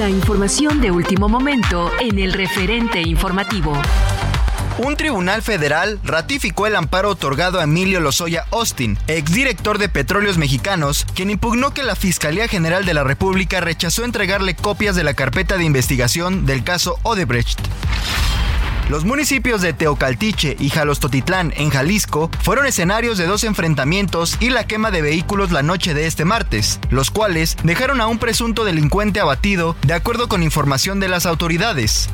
[0.00, 3.74] La información de último momento en el referente informativo.
[4.78, 11.04] Un tribunal federal ratificó el amparo otorgado a Emilio Lozoya Austin, exdirector de Petróleos Mexicanos,
[11.14, 15.58] quien impugnó que la Fiscalía General de la República rechazó entregarle copias de la carpeta
[15.58, 17.60] de investigación del caso Odebrecht.
[18.90, 24.66] Los municipios de Teocaltiche y Jalostotitlán, en Jalisco, fueron escenarios de dos enfrentamientos y la
[24.66, 29.20] quema de vehículos la noche de este martes, los cuales dejaron a un presunto delincuente
[29.20, 32.08] abatido, de acuerdo con información de las autoridades.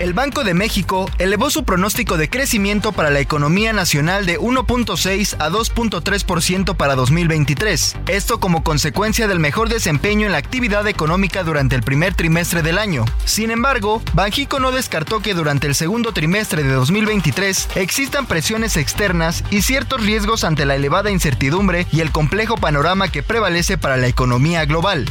[0.00, 5.36] El Banco de México elevó su pronóstico de crecimiento para la economía nacional de 1.6
[5.38, 7.96] a 2.3% para 2023.
[8.08, 12.78] Esto como consecuencia del mejor desempeño en la actividad económica durante el primer trimestre del
[12.78, 13.04] año.
[13.24, 19.44] Sin embargo, Banjico no descartó que durante el segundo trimestre de 2023 existan presiones externas
[19.50, 24.08] y ciertos riesgos ante la elevada incertidumbre y el complejo panorama que prevalece para la
[24.08, 25.06] economía global.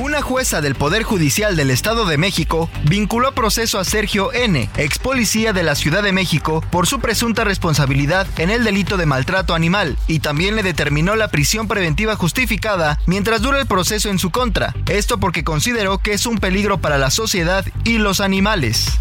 [0.00, 4.68] Una jueza del Poder Judicial del Estado de México vinculó a proceso a Sergio N.,
[4.76, 9.06] ex policía de la Ciudad de México, por su presunta responsabilidad en el delito de
[9.06, 14.18] maltrato animal y también le determinó la prisión preventiva justificada mientras dura el proceso en
[14.18, 14.74] su contra.
[14.88, 18.98] Esto porque consideró que es un peligro para la sociedad y los animales.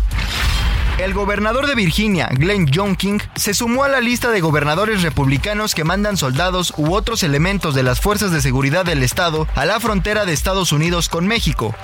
[0.99, 5.83] El gobernador de Virginia, Glenn Youngkin, se sumó a la lista de gobernadores republicanos que
[5.83, 10.25] mandan soldados u otros elementos de las fuerzas de seguridad del estado a la frontera
[10.25, 11.75] de Estados Unidos con México.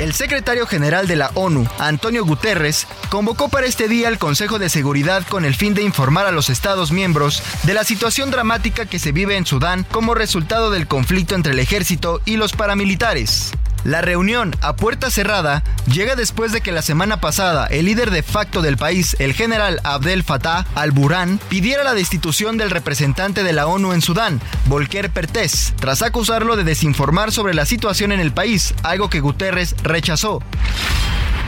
[0.00, 4.70] El secretario general de la ONU, Antonio Guterres, convocó para este día el Consejo de
[4.70, 8.98] Seguridad con el fin de informar a los Estados miembros de la situación dramática que
[8.98, 13.52] se vive en Sudán como resultado del conflicto entre el ejército y los paramilitares.
[13.84, 18.22] La reunión a puerta cerrada llega después de que la semana pasada el líder de
[18.22, 23.66] facto del país, el general Abdel Fattah al-Burhan, pidiera la destitución del representante de la
[23.66, 28.74] ONU en Sudán, Volker Pertes, tras acusarlo de desinformar sobre la situación en el país,
[28.82, 30.42] algo que Guterres rechazó.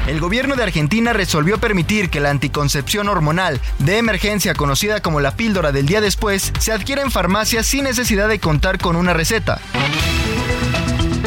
[0.07, 5.37] El gobierno de Argentina resolvió permitir que la anticoncepción hormonal de emergencia conocida como la
[5.37, 9.61] píldora del día después se adquiera en farmacias sin necesidad de contar con una receta.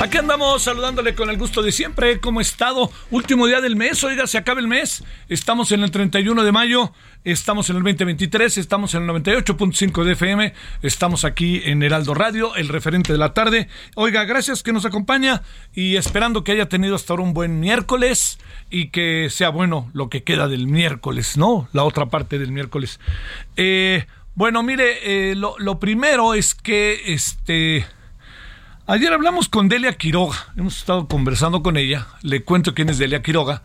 [0.00, 2.20] Aquí andamos saludándole con el gusto de siempre.
[2.20, 2.90] ¿Cómo ha estado?
[3.10, 4.02] Último día del mes.
[4.02, 5.04] Oiga, se acaba el mes.
[5.28, 6.94] Estamos en el 31 de mayo.
[7.22, 8.56] Estamos en el 2023.
[8.56, 10.54] Estamos en el 98.5 de FM.
[10.80, 13.68] Estamos aquí en Heraldo Radio, el referente de la tarde.
[13.94, 15.42] Oiga, gracias que nos acompaña
[15.74, 18.38] y esperando que haya tenido hasta ahora un buen miércoles
[18.70, 21.68] y que sea bueno lo que queda del miércoles, ¿no?
[21.74, 23.00] La otra parte del miércoles.
[23.58, 27.84] Eh, bueno, mire, eh, lo, lo primero es que este.
[28.90, 33.22] Ayer hablamos con Delia Quiroga, hemos estado conversando con ella, le cuento quién es Delia
[33.22, 33.62] Quiroga,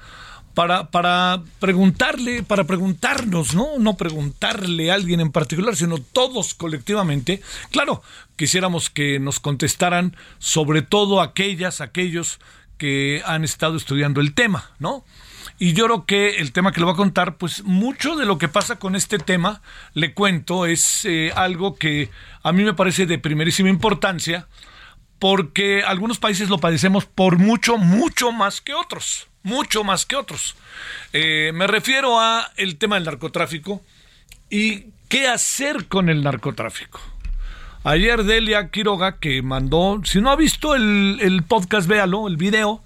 [0.53, 3.79] para, para preguntarle, para preguntarnos, ¿no?
[3.79, 7.41] No preguntarle a alguien en particular, sino todos colectivamente.
[7.71, 8.03] Claro,
[8.35, 12.39] quisiéramos que nos contestaran sobre todo aquellas, aquellos
[12.77, 15.03] que han estado estudiando el tema, ¿no?
[15.57, 18.37] Y yo creo que el tema que le voy a contar, pues mucho de lo
[18.37, 19.63] que pasa con este tema,
[19.95, 22.11] le cuento, es eh, algo que
[22.43, 24.47] a mí me parece de primerísima importancia,
[25.25, 30.55] porque algunos países lo padecemos por mucho, mucho más que otros, mucho más que otros.
[31.13, 33.81] Eh, me refiero a el tema del narcotráfico
[34.51, 37.01] y qué hacer con el narcotráfico.
[37.83, 42.83] Ayer Delia Quiroga, que mandó, si no ha visto el, el podcast, véalo, el video,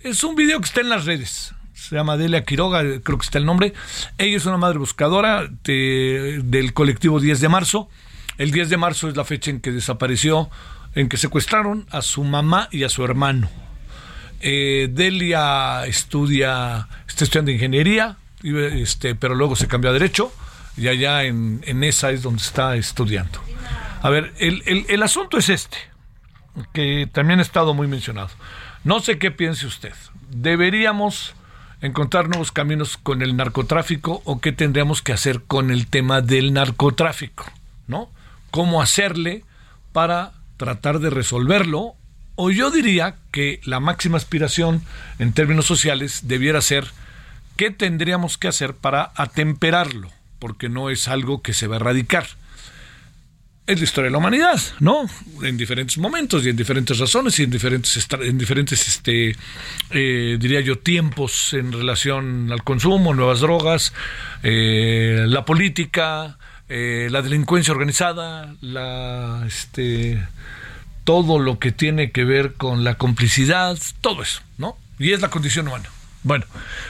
[0.00, 3.36] es un video que está en las redes se llama Delia Quiroga, creo que está
[3.36, 3.74] el nombre.
[4.16, 7.90] Ella es una madre buscadora del colectivo 10 de marzo.
[8.38, 10.48] El 10 de marzo es la fecha en que desapareció,
[10.94, 13.48] en que secuestraron a su mamá y a su hermano.
[14.40, 20.32] Eh, Delia estudia, está estudiando ingeniería, este, pero luego se cambió a derecho
[20.76, 23.40] y allá en, esa es donde está estudiando.
[24.02, 25.78] A ver, el, el asunto es este,
[26.72, 28.30] que también ha estado muy mencionado.
[28.84, 29.94] No sé qué piense usted.
[30.30, 31.34] Deberíamos
[31.82, 36.52] encontrar nuevos caminos con el narcotráfico o qué tendríamos que hacer con el tema del
[36.52, 37.44] narcotráfico,
[37.86, 38.08] ¿no?
[38.50, 39.44] ¿Cómo hacerle
[39.92, 41.94] para tratar de resolverlo?
[42.34, 44.82] O yo diría que la máxima aspiración
[45.18, 46.86] en términos sociales debiera ser
[47.56, 52.26] qué tendríamos que hacer para atemperarlo, porque no es algo que se va a erradicar
[53.66, 55.08] es la historia de la humanidad, ¿no?
[55.42, 59.36] En diferentes momentos y en diferentes razones y en diferentes, en diferentes este,
[59.90, 63.92] eh, diría yo, tiempos en relación al consumo, nuevas drogas,
[64.42, 66.38] eh, la política,
[66.68, 70.26] eh, la delincuencia organizada, la, este,
[71.04, 74.76] todo lo que tiene que ver con la complicidad, todo eso, ¿no?
[74.98, 75.88] Y es la condición humana.
[76.22, 76.44] Bueno,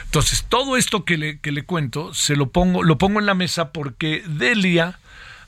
[0.05, 3.33] entonces todo esto que le, que le cuento se lo pongo, lo pongo en la
[3.33, 4.99] mesa porque Delia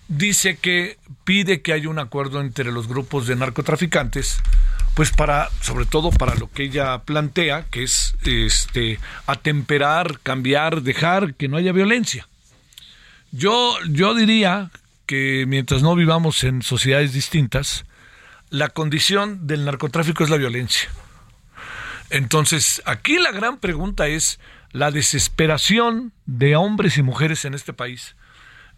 [0.08, 4.40] dice que pide que haya un acuerdo entre los grupos de narcotraficantes,
[4.96, 11.36] pues para, sobre todo para lo que ella plantea, que es este atemperar, cambiar, dejar
[11.36, 12.28] que no haya violencia.
[13.32, 14.72] Yo, yo diría
[15.06, 17.86] que mientras no vivamos en sociedades distintas,
[18.56, 20.90] la condición del narcotráfico es la violencia.
[22.10, 24.40] Entonces, aquí la gran pregunta es
[24.72, 28.16] la desesperación de hombres y mujeres en este país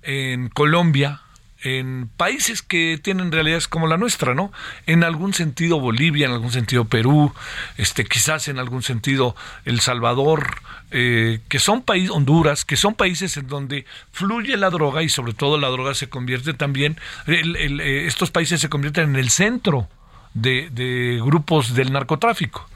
[0.01, 1.21] en Colombia,
[1.63, 4.51] en países que tienen realidades como la nuestra, ¿no?
[4.85, 7.33] En algún sentido Bolivia, en algún sentido Perú,
[7.77, 10.61] este, quizás en algún sentido El Salvador,
[10.91, 15.33] eh, que son países, Honduras, que son países en donde fluye la droga y sobre
[15.33, 19.89] todo la droga se convierte también, eh, estos países se convierten en el centro
[20.33, 22.69] de grupos del narcotráfico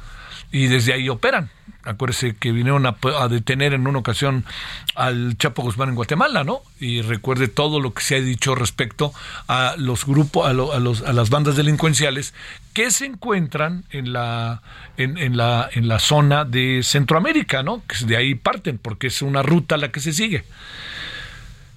[0.52, 1.50] y desde ahí operan.
[1.84, 2.96] Acuérdese que vinieron a,
[3.28, 4.46] detener en una ocasión
[4.94, 6.62] al Chapo Guzmán en Guatemala, ¿no?
[6.80, 9.14] Y recuerde todo lo que se ha dicho respecto
[9.48, 12.36] a los grupos, a, los, a las bandas delincuenciales
[12.74, 14.62] que se encuentran en la,
[14.98, 17.82] en, la, en la zona de Centroamérica, ¿no?
[17.88, 20.44] Que de ahí parten, porque es una ruta la que se sigue.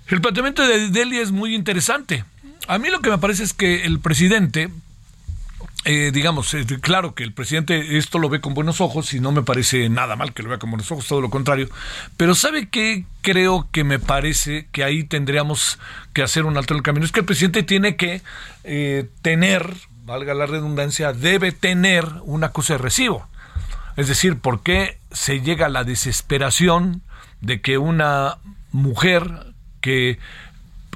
[0.08, 2.24] El planteamiento de Delhi es muy interesante.
[2.68, 4.70] A mí lo que me parece es que el presidente
[5.84, 9.32] eh, digamos, eh, claro que el presidente esto lo ve con buenos ojos y no
[9.32, 11.68] me parece nada mal que lo vea con buenos ojos, todo lo contrario.
[12.16, 15.78] Pero ¿sabe qué creo que me parece que ahí tendríamos
[16.14, 17.04] que hacer un alto en el camino?
[17.04, 18.22] Es que el presidente tiene que
[18.64, 19.74] eh, tener,
[20.04, 23.28] valga la redundancia, debe tener una cosa de recibo.
[23.96, 27.02] Es decir, ¿por qué se llega a la desesperación
[27.42, 28.38] de que una
[28.72, 30.18] mujer que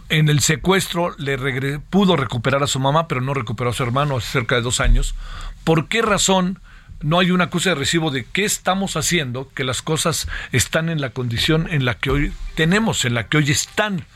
[0.09, 4.17] en el secuestro le pudo recuperar a su mamá, pero no recuperó a su hermano
[4.17, 5.15] hace cerca de dos años.
[5.65, 6.61] ¿Por qué razón
[7.01, 11.01] no hay una acusa de recibo de qué estamos haciendo que las cosas están en
[11.01, 14.07] la condición en la que hoy tenemos, en la que hoy están?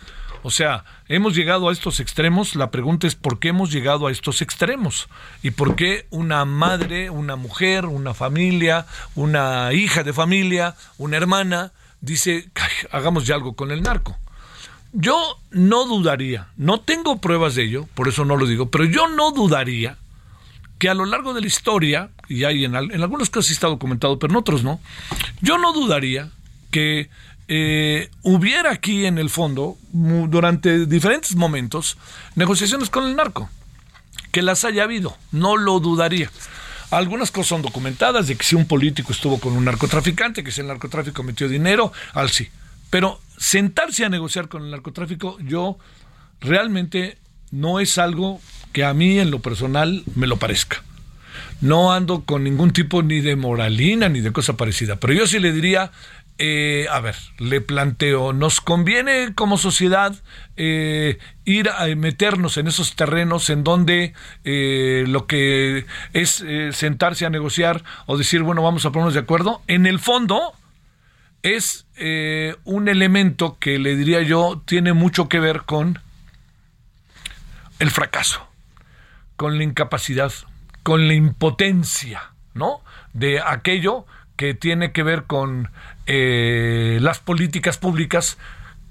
[0.43, 2.57] O sea, hemos llegado a estos extremos.
[2.57, 5.09] La pregunta es por qué hemos llegado a estos extremos
[5.43, 11.73] y por qué una madre, una mujer, una familia, una hija de familia, una hermana
[12.01, 12.51] dice,
[12.91, 14.19] hagamos ya algo con el narco.
[14.93, 19.09] Yo no dudaría, no tengo pruebas de ello, por eso no lo digo, pero yo
[19.09, 19.97] no dudaría
[20.79, 24.33] que a lo largo de la historia, y hay en, algunos casos está documentado, pero
[24.33, 24.81] en otros no,
[25.41, 26.31] yo no dudaría
[26.71, 27.09] que
[27.49, 31.97] eh, hubiera aquí en el fondo, durante diferentes momentos,
[32.35, 33.49] negociaciones con el narco,
[34.31, 36.31] que las haya habido, no lo dudaría.
[36.91, 40.61] Algunas cosas son documentadas de que si un político estuvo con un narcotraficante, que si
[40.61, 42.49] el narcotráfico metió dinero, al sí.
[42.93, 45.79] Pero sentarse a negociar con el narcotráfico, yo
[46.43, 47.17] realmente
[47.51, 48.39] no es algo
[48.75, 50.83] que a mí en lo personal me lo parezca.
[51.63, 55.39] No ando con ningún tipo ni de moralina ni de cosa parecida, pero yo sí
[55.39, 55.91] le diría,
[56.37, 60.15] eh, a ver, le planteo, ¿nos conviene como sociedad
[60.59, 64.13] eh, ir a meternos en esos terrenos en donde
[64.45, 69.63] eh, lo que es sentarse a negociar o decir, bueno, vamos a ponernos de acuerdo?
[69.67, 70.53] En el fondo
[71.43, 71.87] es
[72.65, 75.99] un elemento que le diría yo tiene mucho que ver con
[77.79, 78.47] el fracaso,
[79.37, 80.33] con la incapacidad,
[80.83, 82.81] con la impotencia, ¿no?
[83.13, 84.07] De aquello
[84.37, 85.71] que tiene que ver con
[86.07, 88.39] eh, las políticas públicas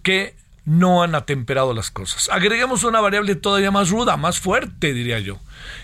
[0.04, 2.30] que no han atemperado las cosas.
[2.30, 5.40] Agregamos una variable todavía más ruda, más fuerte, diría yo.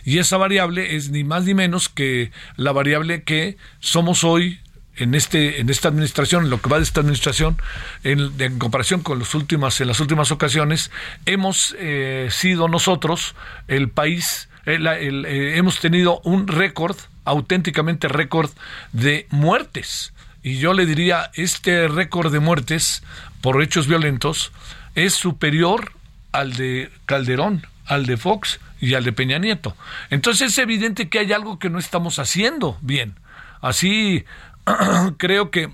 [0.06, 4.60] Y esa variable es ni más ni menos que la variable que somos hoy
[4.98, 7.58] en este en esta administración, lo que va de esta administración,
[8.04, 10.92] en, comparación con las últimas en las últimas ocasiones,
[11.26, 13.36] hemos eh, sido nosotros
[13.68, 18.52] el país, eh, hemos tenido un récord, auténticamente récord
[18.92, 20.14] de muertes
[20.48, 23.04] y yo le diría, este récord de muertes
[23.42, 24.54] por hechos violentos
[24.96, 25.92] es superior
[26.32, 29.76] al de Calderón, al de Fox y al de Peña Nieto.
[30.10, 33.16] Entonces es evidente que hay algo que no estamos haciendo bien.
[33.60, 34.24] Así
[35.18, 35.70] creo que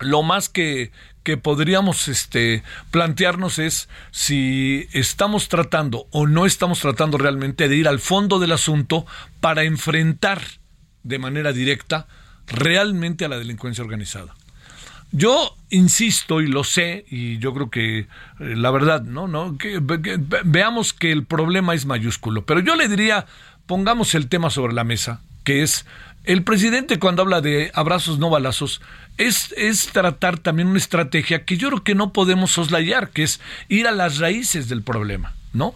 [0.00, 0.92] lo más que,
[1.22, 7.88] que podríamos este, plantearnos es si estamos tratando o no estamos tratando realmente de ir
[7.88, 9.06] al fondo del asunto
[9.40, 10.42] para enfrentar
[11.02, 12.06] de manera directa
[12.46, 14.34] realmente a la delincuencia organizada.
[15.12, 18.06] Yo insisto y lo sé, y yo creo que eh,
[18.38, 19.28] la verdad, ¿no?
[19.28, 19.56] ¿no?
[20.44, 23.26] Veamos que el problema es mayúsculo, pero yo le diría,
[23.66, 25.86] pongamos el tema sobre la mesa, que es
[26.24, 28.80] el presidente cuando habla de abrazos no balazos,
[29.18, 33.40] es, es tratar también una estrategia que yo creo que no podemos soslayar, que es
[33.68, 35.74] ir a las raíces del problema, ¿no?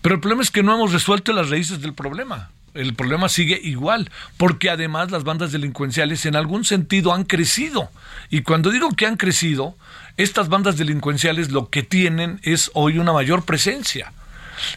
[0.00, 3.60] Pero el problema es que no hemos resuelto las raíces del problema el problema sigue
[3.62, 7.90] igual, porque además las bandas delincuenciales en algún sentido han crecido.
[8.30, 9.76] Y cuando digo que han crecido,
[10.16, 14.12] estas bandas delincuenciales lo que tienen es hoy una mayor presencia.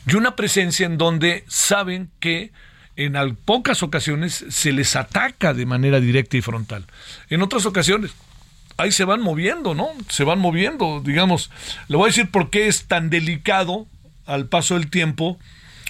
[0.07, 2.51] Y una presencia en donde saben que
[2.95, 6.85] en pocas ocasiones se les ataca de manera directa y frontal.
[7.29, 8.11] En otras ocasiones,
[8.77, 9.89] ahí se van moviendo, ¿no?
[10.09, 11.49] Se van moviendo, digamos.
[11.87, 13.87] Le voy a decir por qué es tan delicado
[14.25, 15.39] al paso del tiempo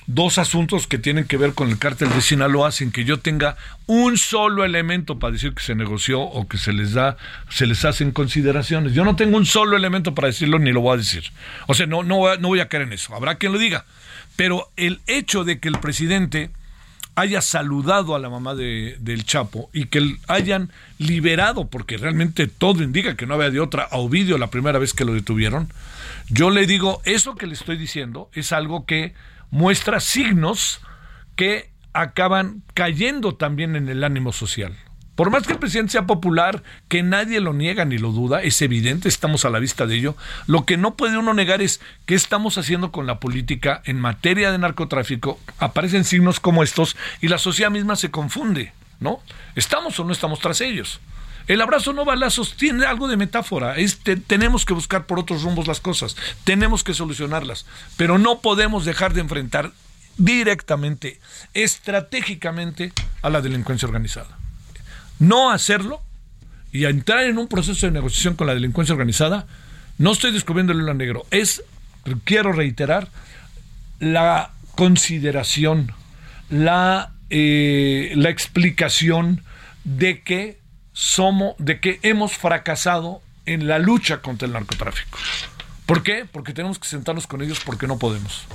[0.08, 3.56] dos asuntos que tienen que ver con el cártel de Sinaloa sin que yo tenga
[3.86, 7.18] un solo elemento para decir que se negoció o que se les da,
[7.50, 8.94] se les hacen consideraciones.
[8.94, 11.32] Yo no tengo un solo elemento para decirlo ni lo voy a decir.
[11.68, 13.16] O sea, no, no, no voy a caer en eso.
[13.16, 13.86] Habrá quien lo diga.
[14.36, 16.50] Pero el hecho de que el presidente
[17.22, 22.84] haya saludado a la mamá de, del Chapo y que hayan liberado, porque realmente todo
[22.84, 25.70] indica que no había de otra, a Ovidio la primera vez que lo detuvieron,
[26.30, 29.14] yo le digo, eso que le estoy diciendo es algo que
[29.52, 30.82] muestra signos
[31.36, 34.76] que acaban cayendo también en el ánimo social.
[35.16, 38.62] Por más que el presidente sea popular, que nadie lo niega ni lo duda, es
[38.62, 40.16] evidente, estamos a la vista de ello.
[40.48, 44.52] Lo que no puede uno negar es qué estamos haciendo con la política en materia
[44.52, 45.40] de narcotráfico.
[45.60, 49.20] Aparecen signos como estos y la sociedad misma se confunde, ¿no?
[49.56, 51.02] ¿Estamos o no estamos tras ellos?
[51.48, 53.76] El abrazo no balazos tiene algo de metáfora.
[54.28, 56.16] tenemos que buscar por otros rumbos las cosas,
[56.46, 57.66] tenemos que solucionarlas,
[57.98, 59.72] pero no podemos dejar de enfrentar
[60.18, 61.20] directamente,
[61.54, 64.41] estratégicamente a la delincuencia organizada.
[65.22, 66.02] No hacerlo
[66.72, 69.46] y entrar en un proceso de negociación con la delincuencia organizada,
[70.00, 71.64] no estoy descubriendo el hilo negro, es,
[72.24, 73.08] quiero reiterar,
[74.00, 75.94] la consideración,
[76.50, 79.44] la, eh, la explicación
[79.84, 80.60] de que
[80.92, 85.20] somos, de que hemos fracasado en la lucha contra el narcotráfico.
[85.86, 86.26] ¿Por qué?
[86.32, 88.46] Porque tenemos que sentarnos con ellos porque no podemos.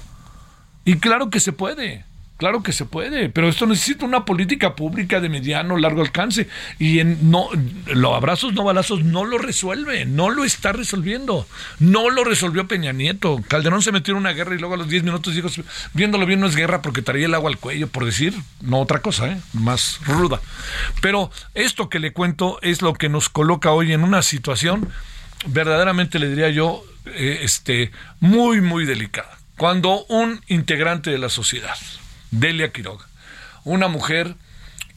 [0.84, 2.04] Y claro que se puede.
[2.36, 6.48] Claro que se puede, pero esto necesita una política pública de mediano, largo alcance.
[6.78, 7.48] Y en, no,
[7.86, 11.46] los abrazos no balazos no lo resuelve, no lo está resolviendo.
[11.78, 13.42] No lo resolvió Peña Nieto.
[13.48, 15.48] Calderón se metió en una guerra y luego a los 10 minutos dijo,
[15.94, 19.00] viéndolo bien no es guerra porque traía el agua al cuello, por decir, no otra
[19.00, 19.40] cosa, ¿eh?
[19.54, 20.40] más ruda.
[21.00, 24.90] Pero esto que le cuento es lo que nos coloca hoy en una situación
[25.46, 29.38] verdaderamente, le diría yo, eh, este, muy, muy delicada.
[29.56, 31.76] Cuando un integrante de la sociedad,
[32.30, 33.06] Delia Quiroga,
[33.64, 34.34] una mujer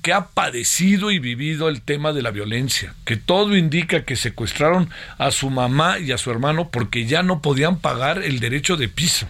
[0.01, 4.89] que ha padecido y vivido el tema de la violencia, que todo indica que secuestraron
[5.17, 8.87] a su mamá y a su hermano porque ya no podían pagar el derecho de
[8.87, 9.27] piso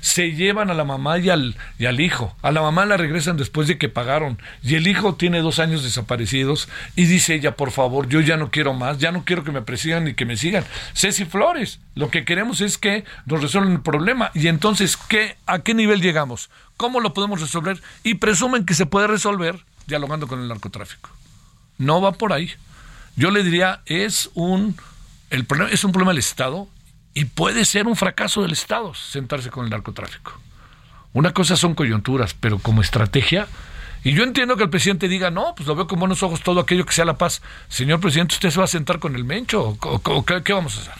[0.00, 2.36] se llevan a la mamá y al, y al hijo.
[2.42, 4.38] A la mamá la regresan después de que pagaron.
[4.62, 8.50] Y el hijo tiene dos años desaparecidos y dice ella, por favor, yo ya no
[8.50, 10.64] quiero más, ya no quiero que me persigan ni que me sigan.
[10.94, 14.30] Ceci Flores, lo que queremos es que nos resuelvan el problema.
[14.34, 16.50] Y entonces, ¿qué, ¿a qué nivel llegamos?
[16.76, 17.80] ¿Cómo lo podemos resolver?
[18.02, 21.10] Y presumen que se puede resolver dialogando con el narcotráfico.
[21.78, 22.50] No va por ahí.
[23.16, 24.76] yo le diría, es un,
[25.30, 26.68] el problema, es un problema del Estado
[27.14, 30.38] y puede ser un fracaso del Estado sentarse con el narcotráfico.
[31.12, 33.48] Una cosa son coyunturas, pero como estrategia,
[34.04, 36.60] y yo entiendo que el presidente diga, no, pues lo veo con buenos ojos todo
[36.60, 37.40] aquello que sea la paz.
[37.68, 39.78] Señor presidente, ¿usted se va a sentar con el Mencho?
[39.80, 40.94] ¿O, qué, vamos a hacer?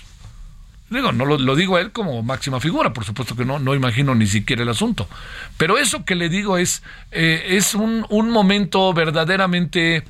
[0.89, 4.15] Digo, no lo, digo a él como máxima figura, por supuesto que no, no imagino
[4.15, 5.09] ni siquiera el asunto.
[5.57, 10.05] Pero eso que le digo es, eh, es un, un momento verdaderamente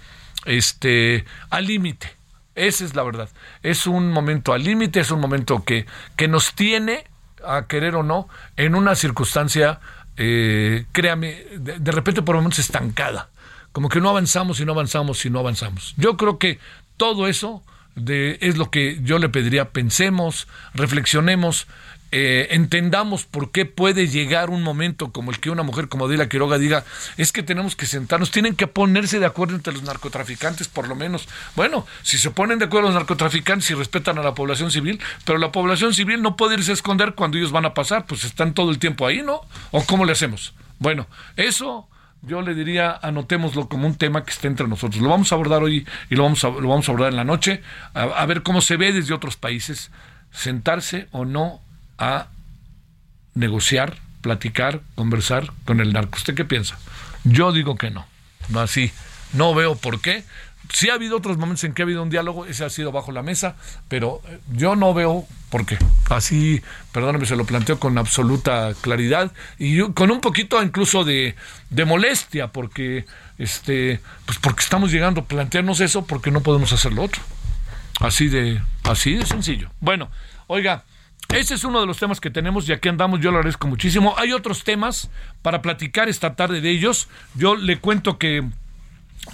[0.44, 2.21] este, al límite.
[2.54, 3.28] Esa es la verdad.
[3.62, 7.04] Es un momento al límite, es un momento que, que nos tiene,
[7.44, 9.80] a querer o no, en una circunstancia,
[10.16, 13.28] eh, créame, de, repente por momentos estancada.
[13.72, 15.94] Como que no avanzamos y no avanzamos y no avanzamos.
[15.96, 16.58] Yo creo que
[16.98, 17.62] todo eso
[17.94, 19.70] de, es lo que yo le pediría.
[19.70, 21.66] Pensemos, reflexionemos
[22.14, 26.28] eh, entendamos por qué puede llegar un momento como el que una mujer como Dila
[26.28, 26.84] Quiroga diga,
[27.16, 30.94] es que tenemos que sentarnos, tienen que ponerse de acuerdo entre los narcotraficantes, por lo
[30.94, 31.26] menos.
[31.56, 35.38] Bueno, si se ponen de acuerdo los narcotraficantes y respetan a la población civil, pero
[35.38, 38.52] la población civil no puede irse a esconder cuando ellos van a pasar, pues están
[38.52, 39.40] todo el tiempo ahí, ¿no?
[39.70, 40.52] ¿O cómo le hacemos?
[40.80, 41.88] Bueno, eso
[42.20, 45.02] yo le diría, anotémoslo como un tema que esté entre nosotros.
[45.02, 47.24] Lo vamos a abordar hoy y lo vamos a, lo vamos a abordar en la
[47.24, 47.62] noche,
[47.94, 49.90] a ver cómo se ve desde otros países,
[50.30, 51.62] sentarse o no
[52.02, 52.26] a
[53.34, 56.18] negociar, platicar, conversar con el narco.
[56.18, 56.78] ¿Usted qué piensa?
[57.24, 58.06] Yo digo que no.
[58.48, 58.90] No así.
[59.32, 60.24] No veo por qué.
[60.72, 63.12] Sí ha habido otros momentos en que ha habido un diálogo, ese ha sido bajo
[63.12, 63.56] la mesa,
[63.88, 65.76] pero eh, yo no veo por qué.
[66.08, 71.34] Así, perdóname, se lo planteo con absoluta claridad y con un poquito incluso de,
[71.70, 73.04] de molestia, porque
[73.38, 77.20] este, pues porque estamos llegando a plantearnos eso, porque no podemos hacer lo otro.
[78.00, 79.70] Así de, así de sencillo.
[79.80, 80.10] Bueno,
[80.46, 80.84] oiga,
[81.30, 84.14] ese es uno de los temas que tenemos y aquí andamos, yo lo agradezco muchísimo.
[84.18, 85.10] Hay otros temas
[85.40, 87.08] para platicar esta tarde de ellos.
[87.34, 88.44] Yo le cuento que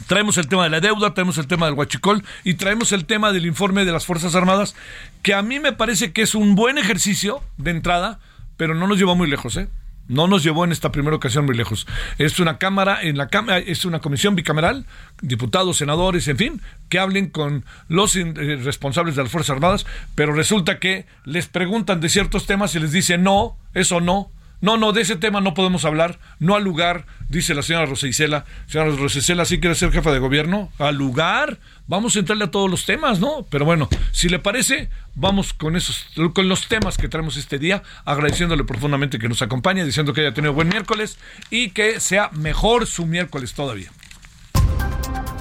[0.06, 3.32] traemos el tema de la deuda, traemos el tema del huachicol y traemos el tema
[3.32, 4.76] del informe de las Fuerzas Armadas,
[5.22, 8.20] que a mí me parece que es un buen ejercicio de entrada,
[8.56, 9.68] pero no nos lleva muy lejos, ¿eh?
[10.08, 11.86] No nos llevó en esta primera ocasión muy lejos.
[12.18, 14.86] Es una cámara, en la cámara, es una comisión bicameral,
[15.20, 18.24] diputados, senadores, en fin, que hablen con los eh,
[18.62, 22.92] responsables de las Fuerzas Armadas, pero resulta que les preguntan de ciertos temas y les
[22.92, 27.06] dicen no, eso no, no, no, de ese tema no podemos hablar, no al lugar,
[27.28, 28.44] dice la señora Rosicela.
[28.66, 30.70] Señora Rosicela, ¿sí quiere ser jefa de gobierno?
[30.78, 33.46] Al lugar, vamos a entrarle a todos los temas, ¿no?
[33.50, 37.82] Pero bueno, si le parece, vamos con esos, con los temas que traemos este día,
[38.04, 41.18] agradeciéndole profundamente que nos acompañe, diciendo que haya tenido buen miércoles
[41.50, 43.92] y que sea mejor su miércoles todavía.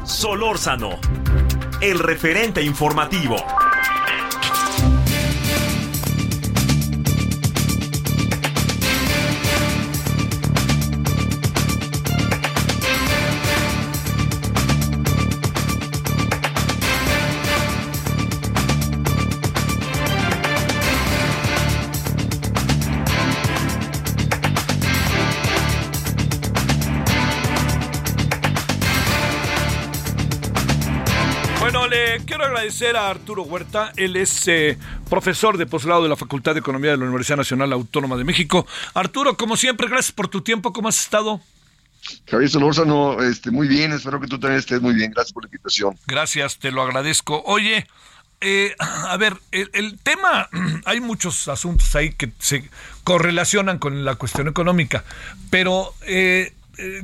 [0.05, 0.99] Solórzano,
[1.81, 3.37] el referente informativo.
[32.37, 33.91] Quiero agradecer a Arturo Huerta.
[33.95, 34.77] Él es eh,
[35.09, 38.67] profesor de posgrado de la Facultad de Economía de la Universidad Nacional Autónoma de México.
[38.93, 40.71] Arturo, como siempre, gracias por tu tiempo.
[40.71, 41.41] ¿Cómo has estado?
[42.27, 43.91] Javier Solórzano, este, muy bien.
[43.91, 45.09] Espero que tú también estés muy bien.
[45.13, 45.97] Gracias por la invitación.
[46.05, 47.41] Gracias, te lo agradezco.
[47.47, 47.87] Oye,
[48.41, 50.47] eh, a ver, el, tema,
[50.85, 52.69] hay muchos asuntos ahí que se
[53.03, 55.03] correlacionan con la cuestión económica,
[55.49, 56.53] pero eh,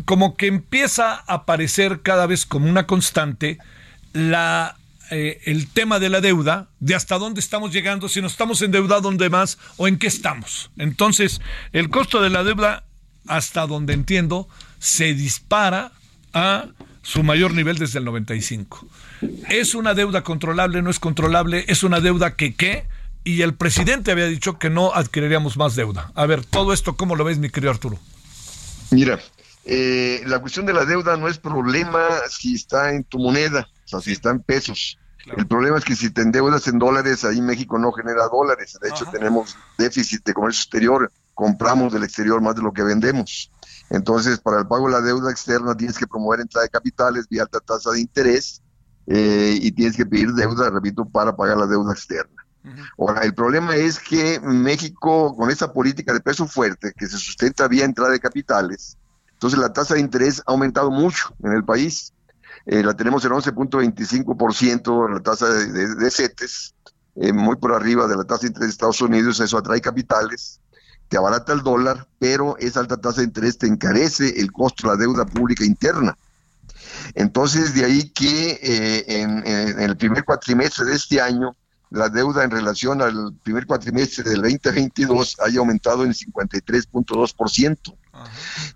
[0.06, 3.58] como que empieza a aparecer cada vez como una constante
[4.12, 4.78] la
[5.12, 9.02] eh, el tema de la deuda, de hasta dónde estamos llegando, si nos estamos endeudando
[9.02, 10.72] dónde más o en qué estamos.
[10.78, 12.86] Entonces, el costo de la deuda,
[13.28, 14.48] hasta donde entiendo,
[14.80, 15.92] se dispara
[16.34, 16.68] a
[17.02, 18.88] su mayor nivel desde el 95.
[19.50, 20.82] ¿Es una deuda controlable?
[20.82, 21.66] ¿No es controlable?
[21.68, 22.86] ¿Es una deuda que qué?
[23.26, 26.12] Y el presidente había dicho que no adquiriríamos más deuda.
[26.16, 28.00] A ver, todo esto, ¿cómo lo ves, mi querido Arturo?
[28.92, 29.20] Mira,
[29.66, 33.88] eh, la cuestión de la deuda no es problema si está en tu moneda o
[33.88, 34.98] sea, si están pesos.
[35.38, 38.78] El problema es que si te endeudas en dólares, ahí México no genera dólares.
[38.82, 41.12] De hecho, tenemos déficit de comercio exterior.
[41.34, 43.50] Compramos del exterior más de lo que vendemos.
[43.90, 47.44] Entonces, para el pago de la deuda externa tienes que promover entrada de capitales vía
[47.44, 48.62] alta tasa de interés
[49.08, 52.44] eh, y tienes que pedir deuda, repito, para pagar la deuda externa.
[52.98, 57.68] Ahora, el problema es que México, con esa política de peso fuerte que se sustenta
[57.68, 58.98] vía entrada de capitales,
[59.34, 62.14] entonces la tasa de interés ha aumentado mucho en el país.
[62.66, 66.76] Eh, la tenemos en 11.25% la tasa de, de, CETES,
[67.16, 70.62] eh, muy por arriba de la tasa de interés de Estados Unidos, eso atrae capitales,
[71.10, 74.96] te abarata el dólar, pero esa alta tasa de interés te encarece el costo de
[74.96, 76.18] la deuda pública interna.
[77.16, 81.56] Entonces, de ahí que eh, en, el primer cuatrimestre de este año,
[81.90, 87.96] la deuda en relación al primer cuatrimestre del 2022 haya aumentado en 53.2%.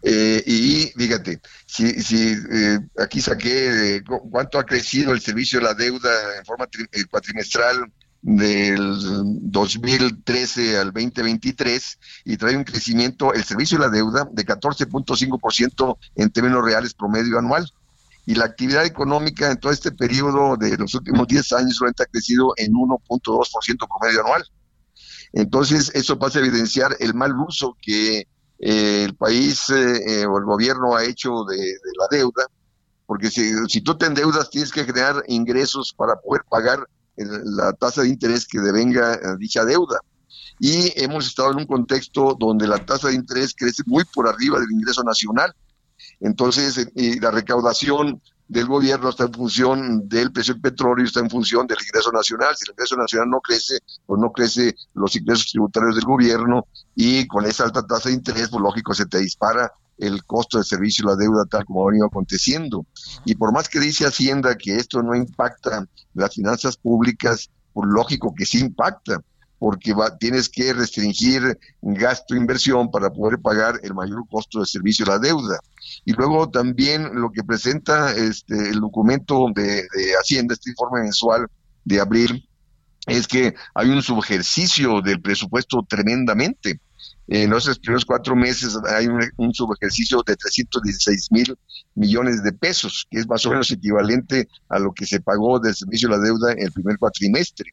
[0.04, 5.74] Eh, y fíjate, si, si eh, aquí saqué cuánto ha crecido el servicio de la
[5.74, 6.68] deuda en forma
[7.12, 8.98] cuatrimestral del
[9.52, 16.30] 2013 al 2023 y trae un crecimiento, el servicio de la deuda, de 14.5% en
[16.32, 17.72] términos reales promedio anual.
[18.26, 22.08] Y la actividad económica en todo este periodo de los últimos 10 años solamente ha
[22.08, 24.44] crecido en 1.2% promedio anual.
[25.32, 28.28] Entonces, eso pasa a evidenciar el mal uso que
[28.60, 31.58] eh, el país eh, eh, o el gobierno ha hecho de,
[32.00, 32.46] la deuda,
[33.06, 36.80] porque si, si, tú te endeudas tienes que generar ingresos para poder pagar
[37.16, 40.00] la tasa de interés que devenga dicha deuda.
[40.60, 44.60] Y hemos estado en un contexto donde la tasa de interés crece muy por arriba
[44.60, 45.54] del ingreso nacional.
[46.20, 51.30] Entonces, eh, la recaudación del gobierno está en función del precio del petróleo, está en
[51.30, 52.56] función del ingreso nacional.
[52.56, 57.28] Si el ingreso nacional no crece, pues no crece los ingresos tributarios del gobierno y
[57.28, 61.04] con esa alta tasa de interés, pues lógico, se te dispara el costo de servicio
[61.04, 62.86] y la deuda tal como ha venido aconteciendo.
[63.26, 68.34] Y por más que dice Hacienda que esto no impacta las finanzas públicas, por lógico
[68.36, 69.22] que sí impacta,
[69.60, 75.06] porque tienes que restringir gasto e inversión para poder pagar el mayor costo de servicio
[75.06, 75.60] de la deuda.
[76.06, 81.48] Y luego también lo que presenta este el documento de, de Hacienda, este informe mensual
[81.86, 82.48] de abril,
[83.08, 86.80] es que hay un subejercicio del presupuesto tremendamente
[87.28, 91.58] en los primeros cuatro meses hay un, un subejercicio de 316 mil
[91.94, 95.76] millones de pesos, que es más o menos equivalente a lo que se pagó del
[95.76, 97.72] servicio de la deuda en el primer cuatrimestre.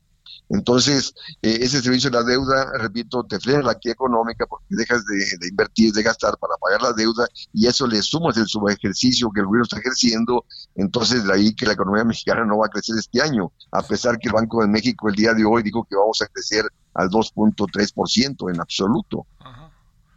[0.51, 5.05] Entonces, eh, ese servicio de la deuda, repito, te frena la actividad económica porque dejas
[5.07, 9.41] de, invertir, de gastar para pagar la deuda y eso le sumas el subejercicio que
[9.41, 12.97] el gobierno está ejerciendo, entonces de ahí que la economía mexicana no va a crecer
[12.99, 15.97] este año, a pesar que el Banco de México el día de hoy dijo que
[15.97, 19.27] vamos a crecer al 2.3% en absoluto.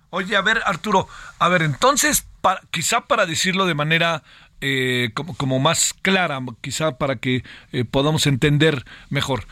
[0.10, 2.28] Oye, a ver, Arturo, a ver, entonces,
[2.72, 4.24] quizá para decirlo de manera
[4.62, 9.46] eh, como, como, más clara, quizá para que eh, podamos entender mejor,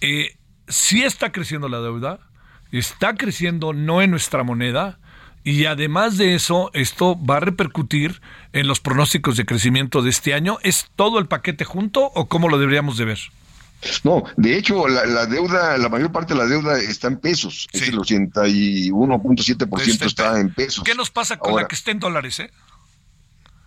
[0.00, 0.36] eh,
[0.68, 2.20] sí está creciendo la deuda,
[2.72, 4.98] está creciendo no en nuestra moneda,
[5.44, 8.20] y además de eso, esto va a repercutir
[8.52, 10.58] en los pronósticos de crecimiento de este año.
[10.62, 13.18] ¿Es todo el paquete junto o cómo lo deberíamos de ver?
[14.02, 17.66] No, de hecho, la, deuda, la mayor parte de la deuda está en pesos.
[17.72, 20.84] Es el 81.7% está en pesos.
[20.84, 22.50] ¿Qué nos pasa con la que está en dólares, eh?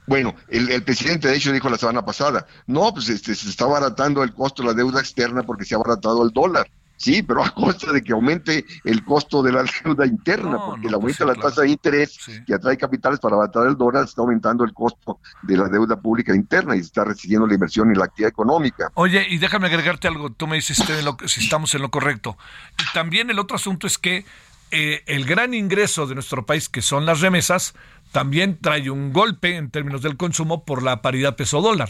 [0.08, 4.24] Bueno, el, presidente de hecho dijo la semana pasada, no, pues este, se está abaratando
[4.24, 6.68] el costo de la deuda externa porque se ha abaratado el dólar.
[7.02, 10.94] Sí, pero a costa de que aumente el costo de la deuda interna, porque el
[10.94, 14.64] aumento de la tasa de interés que atrae capitales para abatar el dólar está aumentando
[14.64, 18.30] el costo de la deuda pública interna y está recibiendo la inversión y la actividad
[18.30, 18.92] económica.
[18.94, 20.78] Oye, y déjame agregarte algo, tú me dices
[21.26, 22.38] si estamos en lo correcto.
[22.78, 24.24] Y también el otro asunto es que
[24.70, 27.74] eh, el gran ingreso de nuestro país, que son las remesas,
[28.12, 31.90] también trae un golpe en términos del consumo por la paridad peso-dólar.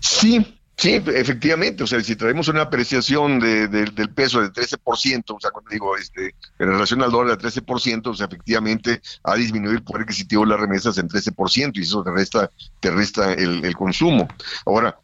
[0.00, 5.38] Sí, Sí, efectivamente, o sea, si traemos una apreciación de, del peso del 13%, o
[5.38, 9.76] sea, cuando digo, este, en relación al dólar del 13%, o sea, efectivamente ha disminuido
[9.76, 12.50] el poder adquisitivo de las remesas en 13% y eso te resta,
[12.80, 14.26] te resta el consumo.
[14.64, 14.98] Ahora,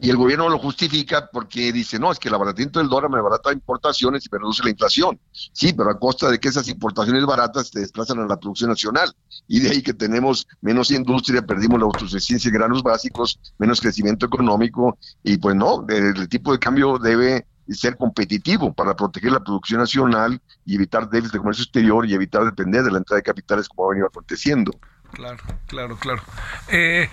[0.00, 3.20] y el gobierno lo justifica porque dice, no, es que el abaratamiento del dólar me
[3.20, 5.20] barata importaciones y me reduce la inflación.
[5.32, 9.14] Sí, pero a costa de que esas importaciones baratas te desplazan a la producción nacional.
[9.46, 14.26] Y de ahí que tenemos menos industria, perdimos la autosuficiencia de granos básicos, menos crecimiento
[14.26, 14.98] económico.
[15.22, 20.40] Y pues no, el, tipo de cambio debe ser competitivo para proteger la producción nacional
[20.66, 23.86] y evitar déficit de comercio exterior y evitar depender de la entrada de capitales como
[23.86, 24.72] ha venido aconteciendo.
[25.12, 26.22] Claro, claro, claro.
[26.68, 27.08] Eh,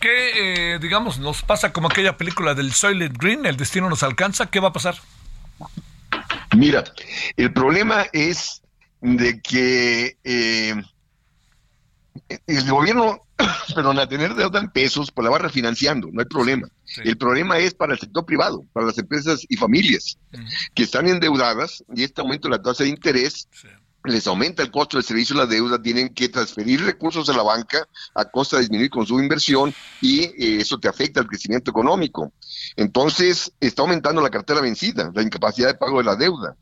[0.00, 3.46] ¿Qué, eh, digamos, nos pasa como aquella película del Soylent Green?
[3.46, 4.46] ¿El destino nos alcanza?
[4.46, 4.96] ¿Qué va a pasar?
[6.56, 6.84] Mira,
[7.36, 8.62] el problema es
[9.00, 10.74] de que eh,
[12.46, 13.20] el gobierno,
[13.74, 16.68] perdón, a tener deuda en pesos, pues la va refinanciando, no hay problema.
[17.04, 20.18] El problema es para el sector privado, para las empresas y familias
[20.74, 23.48] que están endeudadas y este aumento de la tasa de interés
[24.06, 27.42] les aumenta el costo del servicio de la deuda, tienen que transferir recursos a la
[27.42, 31.70] banca a costa de disminuir con su inversión y eh, eso te afecta al crecimiento
[31.70, 32.32] económico.
[32.76, 36.56] Entonces, está aumentando la cartera vencida, la incapacidad de pago de la deuda.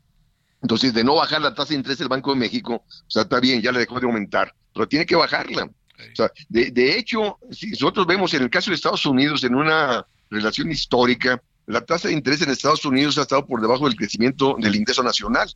[0.61, 3.39] Entonces, de no bajar la tasa de interés del Banco de México, o sea, está
[3.39, 5.65] bien, ya le dejó de aumentar, pero tiene que bajarla.
[5.65, 9.55] O sea, de, de hecho, si nosotros vemos en el caso de Estados Unidos, en
[9.55, 13.95] una relación histórica, la tasa de interés en Estados Unidos ha estado por debajo del
[13.95, 15.49] crecimiento del ingreso nacional.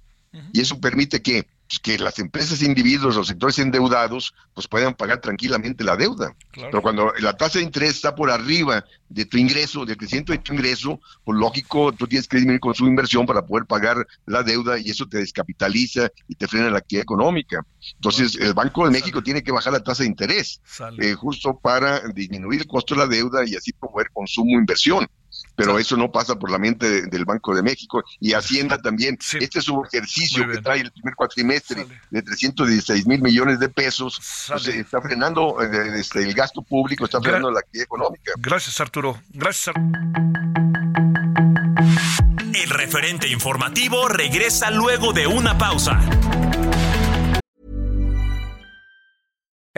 [0.54, 5.22] Y eso permite que pues, que las empresas, individuos, los sectores endeudados, pues puedan pagar
[5.22, 6.36] tranquilamente la deuda.
[6.52, 10.40] Pero cuando la tasa de interés está por arriba de tu ingreso, del crecimiento de
[10.40, 14.42] tu ingreso, pues lógico, tú tienes que disminuir con su inversión para poder pagar la
[14.42, 17.64] deuda y eso te descapitaliza y te frena la actividad económica.
[17.96, 20.62] Entonces, el Banco de México tiene que bajar la tasa de interés,
[20.98, 25.08] eh, justo para disminuir el costo de la deuda y así promover consumo e inversión
[25.60, 29.18] pero eso no pasa por la mente del Banco de México y Hacienda también.
[29.40, 34.22] Este es un ejercicio que trae el primer cuatrimestre de 316 mil millones de pesos,
[34.48, 38.32] pues, está frenando eh, este, el gasto público, está frenando la actividad económica.
[38.38, 39.76] Gracias Arturo, gracias
[42.54, 46.00] El referente informativo regresa luego de una pausa.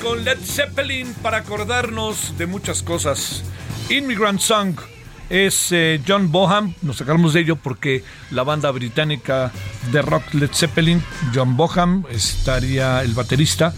[0.00, 3.42] Con Led Zeppelin para acordarnos de muchas cosas.
[3.88, 4.74] Immigrant Song
[5.28, 9.52] es eh, John Boham, nos sacamos de ello porque la banda británica
[9.92, 11.02] de rock Led Zeppelin,
[11.34, 13.72] John Boham, estaría el baterista.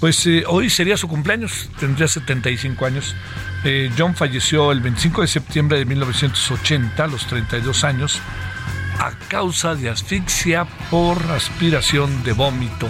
[0.00, 3.16] Pues eh, hoy sería su cumpleaños, tendría 75 años.
[3.64, 8.20] Eh, John falleció el 25 de septiembre de 1980, a los 32 años,
[8.98, 12.88] a causa de asfixia por aspiración de vómito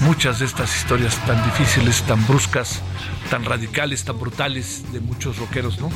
[0.00, 2.80] muchas de estas historias tan difíciles, tan bruscas,
[3.30, 5.90] tan radicales, tan brutales de muchos rockeros, ¿no?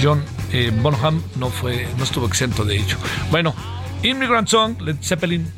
[0.00, 2.96] John eh, Bonham no fue, no estuvo exento de ello.
[3.30, 3.54] Bueno,
[4.02, 5.50] Immigrant Song, Led Zeppelin,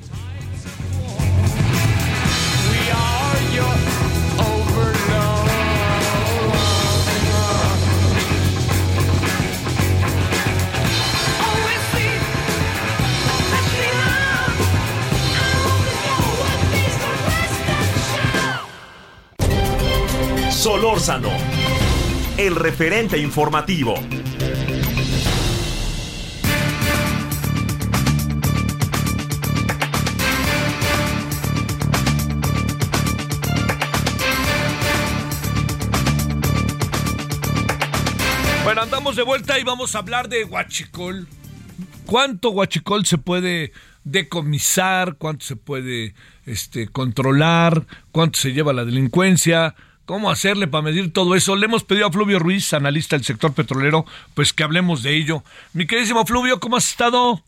[20.84, 21.30] Solórzano,
[22.36, 23.94] el referente informativo.
[38.62, 41.26] Bueno, andamos de vuelta y vamos a hablar de Huachicol.
[42.04, 43.72] ¿Cuánto Huachicol se puede
[44.04, 45.14] decomisar?
[45.16, 47.86] ¿Cuánto se puede este, controlar?
[48.12, 49.74] ¿Cuánto se lleva la delincuencia?
[50.06, 51.56] ¿Cómo hacerle para medir todo eso?
[51.56, 55.42] Le hemos pedido a Fluvio Ruiz, analista del sector petrolero, pues que hablemos de ello.
[55.72, 57.42] Mi queridísimo Fluvio, ¿cómo has estado?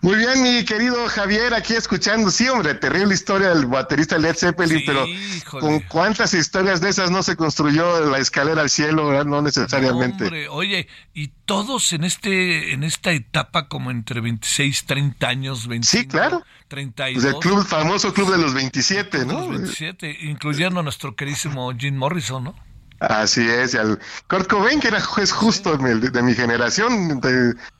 [0.00, 2.30] Muy bien, mi querido Javier, aquí escuchando.
[2.30, 5.06] Sí, hombre, terrible historia del baterista Led Zeppelin, pero
[5.50, 9.24] ¿con cuántas historias de esas no se construyó la escalera al cielo?
[9.24, 10.24] No necesariamente.
[10.24, 16.02] hombre, oye, y todos en este en esta etapa como entre 26, 30 años, 25,
[16.02, 16.42] Sí, claro.
[16.68, 17.22] 32.
[17.22, 19.40] Pues el club, famoso club de los 27, ¿no?
[19.40, 22.71] Los 27, incluyendo a nuestro querísimo Jim Morrison, ¿no?
[23.08, 27.20] Así es, y al Kurt Cobain, que era juez justo de, mi generación,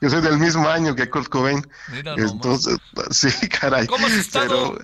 [0.01, 1.65] yo soy del mismo año que Kurt Cobain.
[2.17, 2.77] Entonces,
[3.09, 3.87] sí, caray.
[3.87, 4.77] ¿Cómo has estado?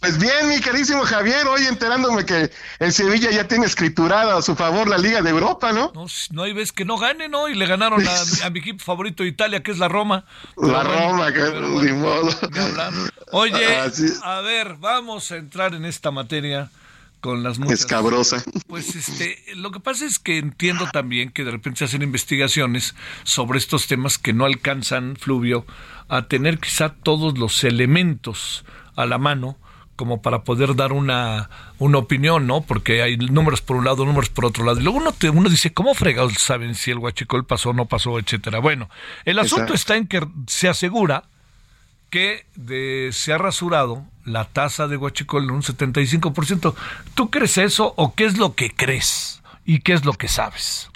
[0.00, 4.56] pues bien, mi carísimo Javier, hoy enterándome que el Sevilla ya tiene escriturada a su
[4.56, 5.92] favor la Liga de Europa, ¿no?
[5.94, 7.48] No, no hay vez que no gane, ¿no?
[7.48, 8.02] Y le ganaron
[8.42, 10.24] a, mi equipo favorito de Italia, que es la Roma.
[10.56, 11.42] la Roma, que
[11.82, 12.30] ni modo.
[13.32, 13.66] Oye,
[14.22, 16.70] a ver, vamos a entrar en esta materia
[17.20, 17.80] con las muchas...
[17.80, 18.42] Escabrosa.
[18.66, 22.94] Pues este, lo que pasa es que entiendo también que de repente se hacen investigaciones
[23.24, 25.66] sobre estos temas que no alcanzan, Fluvio,
[26.08, 28.64] a tener quizá todos los elementos
[28.96, 29.58] a la mano
[29.98, 32.60] como para poder dar una, una opinión, ¿no?
[32.60, 34.78] Porque hay números por un lado, números por otro lado.
[34.78, 37.86] Y luego uno, te, uno dice, ¿cómo fregados saben si el huachicol pasó o no
[37.86, 38.60] pasó, etcétera?
[38.60, 38.88] Bueno,
[39.24, 41.24] el asunto está en que se asegura
[42.10, 46.74] que de, se ha rasurado la tasa de huachicol en un 75%.
[47.14, 49.42] ¿Tú crees eso o qué es lo que crees?
[49.64, 50.90] ¿Y qué es lo que sabes?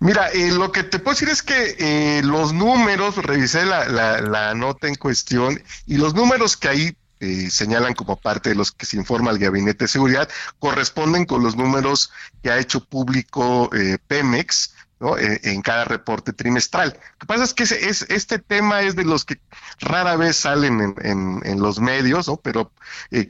[0.00, 4.20] Mira, eh, lo que te puedo decir es que eh, los números, revisé la, la,
[4.22, 8.72] la, nota en cuestión y los números que ahí eh, señalan como parte de los
[8.72, 10.26] que se informa el Gabinete de Seguridad,
[10.58, 12.10] corresponden con los números
[12.42, 13.68] que ha hecho público
[14.06, 16.92] Pemex Eh, en cada reporte trimestral.
[16.92, 19.40] Lo que pasa es que es, este tema es de los que
[19.78, 22.36] rara vez salen en, los medios, ¿no?
[22.36, 22.70] pero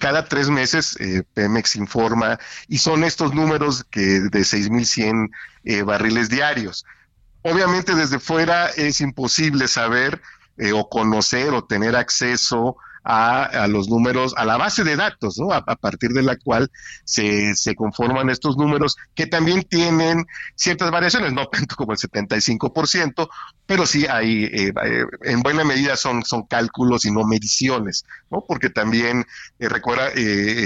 [0.00, 0.98] cada tres meses
[1.32, 6.84] Pemex informa y son estos números que de 6.100 barriles diarios.
[7.42, 10.20] Obviamente desde fuera es imposible saber
[10.74, 12.78] o conocer o tener acceso
[13.68, 15.52] los números, a la base de datos, ¿no?
[15.52, 16.70] A, partir de la cual
[17.04, 23.28] se, se, conforman estos números que también tienen ciertas variaciones, no tanto como el 75%,
[23.66, 28.44] pero sí hay, eh, eh, en buena medida son, son cálculos y no mediciones, ¿no?
[28.46, 29.24] Porque también,
[29.58, 30.10] eh, recuerda,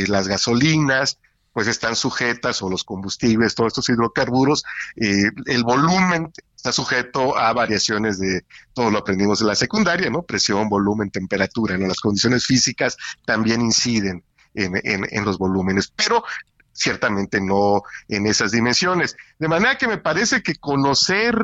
[0.08, 1.18] las gasolinas,
[1.54, 4.64] pues están sujetas, o los combustibles, todos estos hidrocarburos,
[4.96, 10.22] el volumen está sujeto a variaciones de, todo lo aprendimos en la secundaria, ¿no?
[10.22, 11.86] Presión, volumen, temperatura, ¿no?
[11.86, 16.24] Las condiciones físicas también inciden en, en, los volúmenes, pero
[16.72, 19.16] ciertamente no en esas dimensiones.
[19.38, 21.36] De manera que me parece que conocer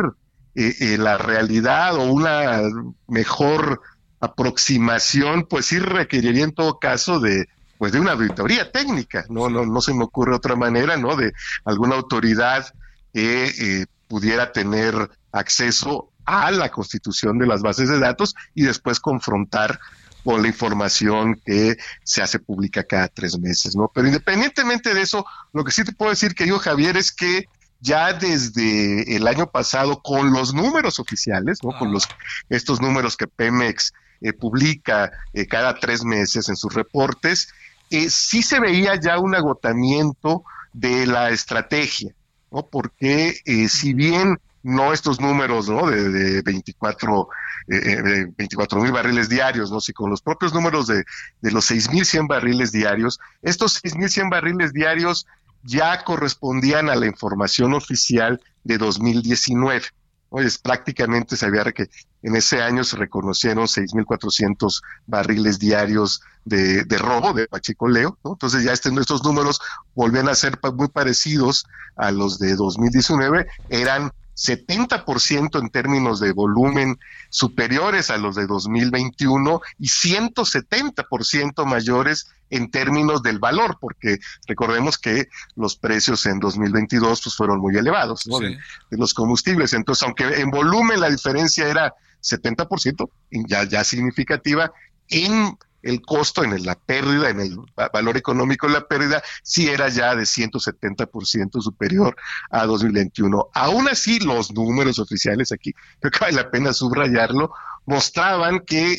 [0.55, 2.63] eh, eh, la realidad o una
[3.07, 3.83] mejor
[4.21, 7.47] aproximación, pues sí requeriría en todo caso de
[7.81, 11.17] pues de una auditoría técnica, no, no, no se me ocurre otra manera, ¿no?
[11.17, 11.33] De
[11.65, 12.75] alguna autoridad
[13.15, 19.01] que eh, pudiera tener acceso a la constitución de las bases de datos y después
[19.01, 19.81] confrontar
[20.25, 23.91] con la información que se hace pública cada tres meses, ¿no?
[23.95, 27.47] Pero independientemente de eso, lo que sí te puedo decir, querido Javier, es que
[27.81, 31.71] ya desde el año pasado, con los números oficiales, ¿no?
[31.79, 32.07] Con los,
[32.51, 37.49] estos números que Pemex eh, publica eh, cada tres meses en sus reportes,
[37.91, 42.15] eh, sí se veía ya un agotamiento de la estrategia.
[42.51, 42.67] ¿no?
[42.67, 45.87] Porque eh, si bien no estos números, ¿no?
[45.89, 47.29] De, de 24
[47.69, 49.81] eh, 24 eh, mil barriles diarios, ¿no?
[49.81, 51.05] Si con los propios números de,
[51.41, 55.27] de los 6.100 barriles diarios, estos 6.100 barriles diarios
[55.63, 59.87] ya correspondían a la información oficial de 2019.
[60.31, 61.91] Pues prácticamente se había que
[62.23, 68.33] en ese año se reconocieron 6.400 barriles diarios de, de, robo, de pachicoleo, ¿no?
[68.33, 69.61] Entonces ya estos números
[69.95, 71.67] volvían a ser muy parecidos
[71.97, 76.99] a los de 2019, eran 70% en términos de volumen
[77.29, 85.29] superiores a los de 2021 y 170% mayores en términos del valor, porque recordemos que
[85.57, 88.59] los precios en 2022 pues, fueron muy elevados de,
[88.97, 89.75] los combustibles.
[89.75, 93.11] Entonces, aunque en volumen la diferencia era 70%,
[93.47, 94.73] ya, ya significativa,
[95.09, 97.57] en el costo, en la pérdida, en el
[97.93, 102.17] valor económico de la pérdida, sí era ya de 170% superior
[102.51, 103.49] a 2021.
[103.55, 107.53] Aún así, los números oficiales aquí, creo que vale la pena subrayarlo,
[107.87, 108.97] mostraban que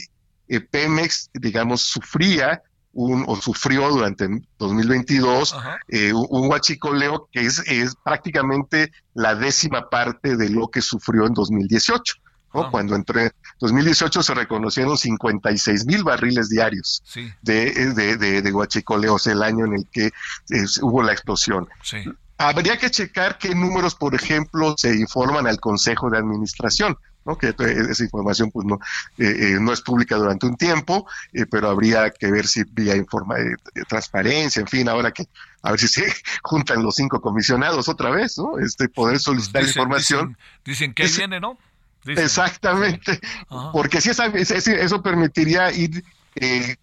[0.48, 2.62] eh, Pemex, digamos, sufría
[2.94, 5.56] un, o sufrió durante 2022
[5.88, 11.34] eh, un, huachicoleo que es, es prácticamente la décima parte de lo que sufrió en
[11.34, 12.16] 2018.
[12.54, 12.68] Ah.
[12.70, 17.04] Cuando entre 2018 se reconocieron 56 mil barriles diarios
[17.42, 20.12] de, de, de, de guachicoleos el año en el que
[20.82, 21.68] hubo la explosión.
[22.38, 26.98] Habría que checar qué números, por ejemplo, se informan al Consejo de Administración.
[27.24, 27.38] ¿no?
[27.38, 27.54] que
[27.90, 28.80] esa información pues no
[29.20, 32.96] eh, eh, no es pública durante un tiempo eh, pero habría que ver si vía
[32.96, 33.36] informa
[33.88, 35.26] transparencia en fin ahora que
[35.62, 36.12] a ver si se
[36.42, 40.36] juntan los cinco comisionados otra vez no este poder solicitar información
[40.66, 41.60] dicen, que viene no
[42.06, 43.20] Exactamente,
[43.74, 46.04] porque si eso permitiría ir
[46.36, 46.76] eh,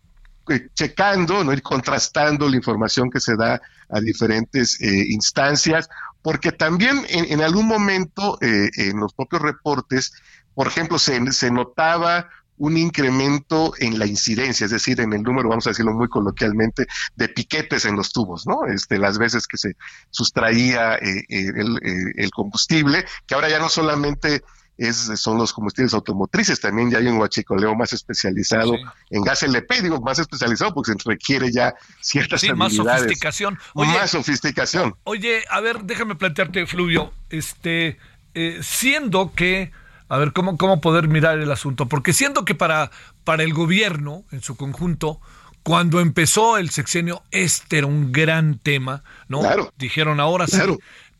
[0.48, 1.52] eh, checando, ¿no?
[1.52, 5.88] ir contrastando la información que se da a diferentes eh, instancias,
[6.22, 10.12] porque también en, algún momento en los propios reportes,
[10.54, 15.48] por ejemplo, se, se notaba un incremento en la incidencia, es decir, en el número,
[15.48, 18.66] vamos a decirlo muy coloquialmente, de piquetes en los tubos, ¿no?
[18.66, 19.76] Este, las veces que se
[20.10, 21.24] sustraía el,
[22.16, 24.42] el, combustible, que ahora ya no solamente
[24.78, 26.60] es, son los combustibles automotrices.
[26.60, 28.74] También ya hay un huachicoleo más especializado
[29.10, 33.58] en gas LP, digo, más especializado porque se requiere ya ciertas sí, más sofisticación.
[33.74, 34.94] más sofisticación.
[35.04, 37.98] Oye, a ver, déjame plantearte, Fluvio, este,
[38.34, 39.72] eh, siendo que,
[40.08, 41.86] a ver, ¿cómo, ¿cómo poder mirar el asunto?
[41.86, 42.92] Porque siendo que para,
[43.24, 45.20] para el gobierno en su conjunto,
[45.64, 49.40] cuando empezó el sexenio, este era un gran tema, ¿no?
[49.40, 49.72] Claro.
[49.76, 50.60] Dijeron ahora sí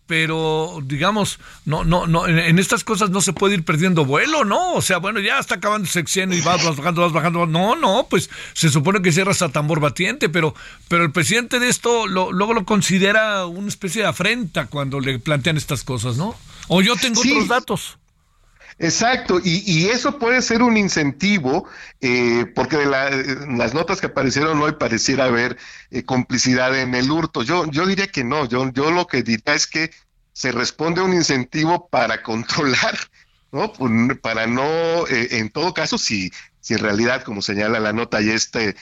[0.09, 4.73] pero digamos, no, no, no, en, estas cosas no se puede ir perdiendo vuelo, ¿no?
[4.73, 7.47] O sea, bueno, ya está acabando el sexenio y vas, bajando, vas bajando.
[7.47, 10.55] No, no, pues se supone que cierras a tambor batiente, pero,
[10.89, 15.19] pero el presidente de esto lo, luego lo considera una especie de afrenta cuando le
[15.19, 16.35] plantean estas cosas, ¿no?
[16.69, 17.99] O yo tengo otros datos.
[18.81, 21.67] Exacto, y, eso puede ser un incentivo,
[22.01, 22.87] eh, porque de
[23.57, 25.57] las notas que aparecieron hoy pareciera haber
[25.91, 27.43] eh, complicidad en el hurto.
[27.43, 29.91] Yo, yo diría que no, yo, yo lo que diría es que
[30.33, 32.97] se responde a un incentivo para controlar,
[33.51, 33.73] ¿no?
[34.23, 34.63] Para no,
[35.09, 38.77] eh, en todo caso, si, si en realidad, como señala la nota, y este,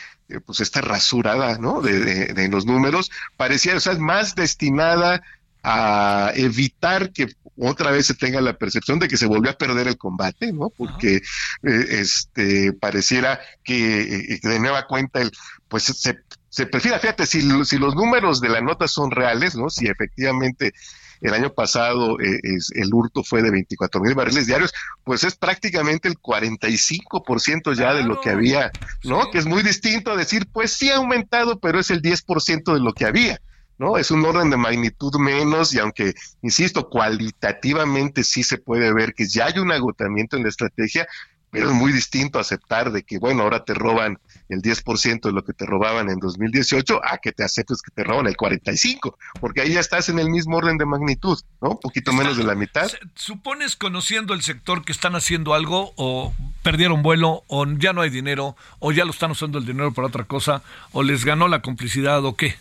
[0.45, 1.81] pues esta rasurada, ¿no?
[1.81, 5.23] De, de, de los números, pareciera, o sea, más destinada
[5.63, 7.29] a evitar que
[7.59, 10.71] otra vez se tenga la percepción de que se volvió a perder el combate, ¿no?
[10.71, 11.21] Porque eh,
[11.63, 15.31] este pareciera que eh, de nueva cuenta el
[15.69, 19.69] pues se, se prefiere, fíjate, si, si los números de la nota son reales, ¿no?
[19.69, 20.73] Si efectivamente
[21.21, 24.73] el año pasado eh, es, el hurto fue de 24 mil barriles diarios,
[25.05, 28.71] pues es prácticamente el 45% ya de lo que había,
[29.05, 29.31] ¿no?
[29.31, 32.81] Que es muy distinto a decir, pues sí ha aumentado, pero es el 10% de
[32.81, 33.41] lo que había.
[33.79, 33.99] ¿No?
[33.99, 39.27] Es un orden de magnitud menos y aunque, insisto, cualitativamente sí se puede ver que
[39.27, 41.07] ya hay un agotamiento en la estrategia,
[41.51, 44.19] pero es muy distinto aceptar de que, bueno, ahora te roban
[44.49, 48.05] el 10% de lo que te robaban en 2018 a que te aceptes que te
[48.05, 51.71] roban el 45%, porque ahí ya estás en el mismo orden de magnitud, ¿no?
[51.71, 52.91] Un poquito menos de la mitad.
[53.15, 58.11] ¿Supones conociendo el sector que están haciendo algo o perdieron vuelo o ya no hay
[58.11, 60.63] dinero o ya lo están usando el dinero para otra cosa
[60.93, 62.57] o les ganó la complicidad o qué?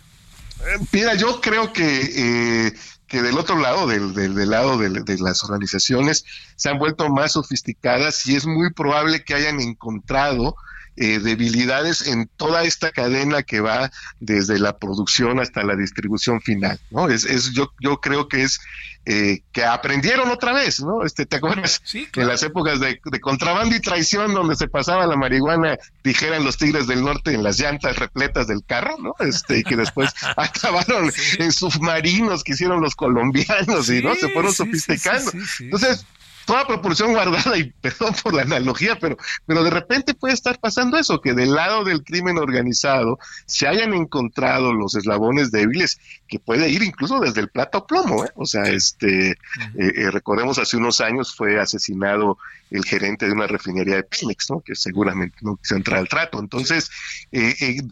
[0.92, 2.74] Mira, yo creo que, eh,
[3.08, 6.26] que del otro lado, del, del, lado de, de, las organizaciones,
[6.56, 10.56] se han vuelto más sofisticadas y es muy probable que hayan encontrado
[10.98, 16.80] eh, debilidades en toda esta cadena que va desde la producción hasta la distribución final,
[16.90, 17.10] ¿no?
[17.10, 18.60] Es, es yo, yo creo que es
[19.08, 21.04] eh, que aprendieron otra vez, ¿no?
[21.04, 21.82] Este, ¿te acuerdas?
[21.86, 26.58] Sí, En las épocas de, contrabando y traición donde se pasaba la marihuana, dijeran los
[26.58, 29.14] tigres del norte en las llantas repletas del carro, ¿no?
[29.20, 34.16] Este, y que después acabaron en submarinos que hicieron los colombianos y, ¿no?
[34.16, 35.32] Se fueron sofisticando.
[35.60, 36.06] Entonces,
[36.46, 40.98] toda proporción guardada y perdón por la analogía, pero, pero de repente puede estar pasando
[40.98, 46.70] eso, que del lado del crimen organizado se hayan encontrado los eslabones débiles que puede
[46.70, 48.30] ir incluso desde el plato plomo, ¿eh?
[48.36, 49.36] o sea, este, eh,
[49.76, 52.38] eh, recordemos hace unos años fue asesinado
[52.72, 54.62] el gerente de una refinería de Pemex, ¿no?
[54.62, 56.90] que seguramente no quiso entrar al trato, entonces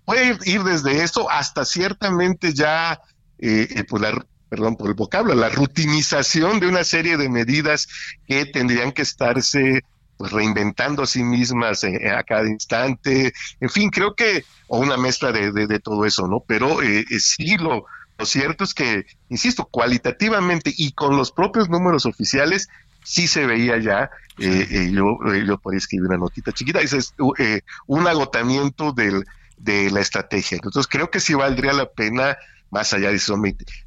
[0.05, 2.99] puede ir desde eso hasta ciertamente ya
[3.37, 7.87] pues la, perdón por el vocablo, la rutinización de una serie de medidas
[8.27, 9.83] que tendrían que estarse
[10.15, 14.95] pues, reinventando a sí mismas eh, a cada instante, en fin, creo que, o una
[14.95, 16.43] mezcla de, de, todo eso, ¿no?
[16.45, 17.85] Pero eh, eh, sí, lo,
[18.19, 22.69] lo cierto es que, insisto, cualitativamente y con los propios números oficiales,
[23.03, 27.15] sí se veía ya, eh, yo, yo podía escribir una notita chiquita, es
[27.87, 29.25] un agotamiento del,
[29.57, 30.57] de la estrategia.
[30.57, 32.37] Entonces creo que sí valdría la pena
[32.73, 33.39] más allá de eso,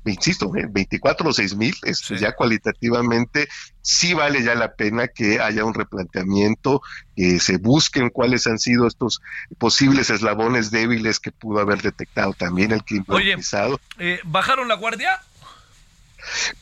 [0.04, 1.74] insisto, 24 o 6 mil,
[2.18, 3.48] ya cualitativamente
[3.82, 6.80] sí vale ya la pena que haya un replanteamiento,
[7.14, 9.20] que se busquen cuáles han sido estos
[9.58, 13.80] posibles eslabones débiles que pudo haber detectado también el crimen organizado.
[13.98, 15.20] Eh, ¿Bajaron la guardia?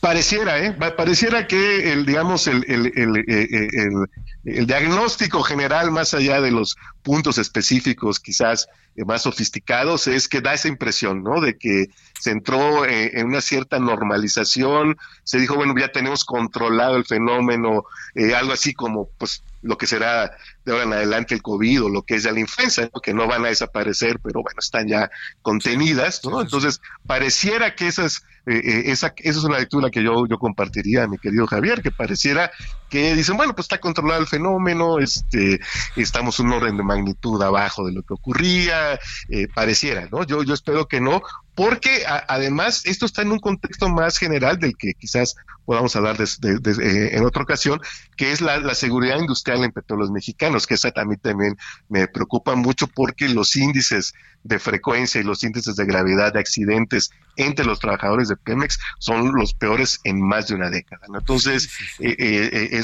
[0.01, 0.73] Pareciera, ¿eh?
[0.73, 4.07] Pareciera que el, digamos, el, el, el, el,
[4.45, 10.41] el diagnóstico general, más allá de los puntos específicos quizás eh, más sofisticados, es que
[10.41, 11.41] da esa impresión, ¿no?
[11.41, 11.87] De que
[12.25, 17.85] se entró eh, en una cierta normalización, se dijo, bueno, ya tenemos controlado el fenómeno,
[18.15, 21.89] eh, algo así como, pues, lo que será de ahora en adelante el COVID o
[21.91, 25.11] lo que es ya la influenza, que no van a desaparecer, pero bueno, están ya
[25.43, 26.41] contenidas, ¿no?
[26.41, 31.47] Entonces, pareciera que esas, esa, esa es una lectura que yo, yo compartiría, mi querido
[31.47, 32.51] Javier, que pareciera
[32.95, 35.61] que dicen, bueno, pues está controlado el fenómeno, este,
[35.97, 39.01] estamos un orden de magnitud abajo de lo que ocurría,
[39.31, 40.25] eh, pareciera, ¿no?
[40.25, 41.21] Yo, yo espero que no,
[41.55, 47.11] porque además esto está en un contexto más general del que quizás podamos hablar eh,
[47.13, 47.81] en otra ocasión,
[48.17, 51.57] que es la, seguridad industrial en petróleos mexicanos, que esa también, también
[51.89, 57.11] me preocupa mucho porque los índices de frecuencia y los índices de gravedad de accidentes
[57.37, 61.07] entre los trabajadores de Pemex son los peores en más de una década.
[61.09, 62.83] Entonces, eh, eh,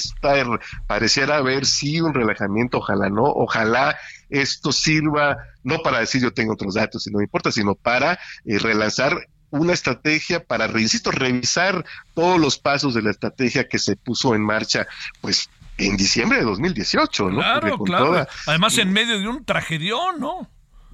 [0.86, 3.96] pareciera haber sí un relajamiento, ojalá no, ojalá
[4.30, 8.18] esto sirva no para decir yo tengo otros datos y no me importa, sino para
[8.44, 14.34] relanzar una estrategia para, insisto, revisar todos los pasos de la estrategia que se puso
[14.34, 14.86] en marcha,
[15.20, 17.36] pues en diciembre de 2018, ¿no?
[17.38, 18.26] Claro, claro.
[18.46, 20.48] Además, en medio de un tragedión, ¿no?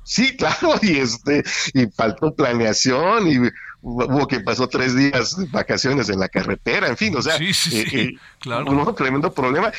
[0.05, 3.39] Sí, claro, y este, y faltó planeación, y
[3.83, 7.53] hubo que pasó tres días de vacaciones en la carretera, en fin, o sea, sí,
[7.53, 8.11] sí, eh, eh,
[8.41, 8.71] claro.
[8.71, 9.73] un tremendo problema.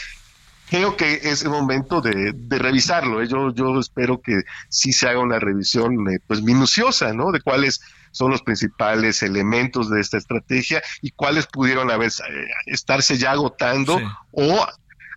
[0.70, 3.22] Creo que es el momento de, revisarlo.
[3.22, 3.28] ¿eh?
[3.28, 5.96] Yo, yo espero que sí se haga una revisión
[6.28, 7.32] pues minuciosa, ¿no?
[7.32, 13.18] De cuáles son los principales elementos de esta estrategia y cuáles pudieron haber eh, estarse
[13.18, 14.00] ya agotando
[14.32, 14.68] o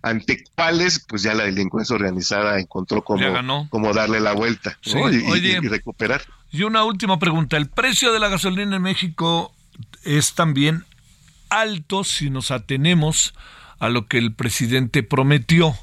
[0.03, 6.21] ante cuáles pues ya la delincuencia organizada encontró cómo, cómo darle la vuelta y, recuperar.
[6.51, 9.53] Y una última pregunta, ¿el precio de la gasolina en México
[10.03, 10.85] es también
[11.49, 13.41] alto si nos atenemos a
[13.89, 15.75] lo que el presidente prometió?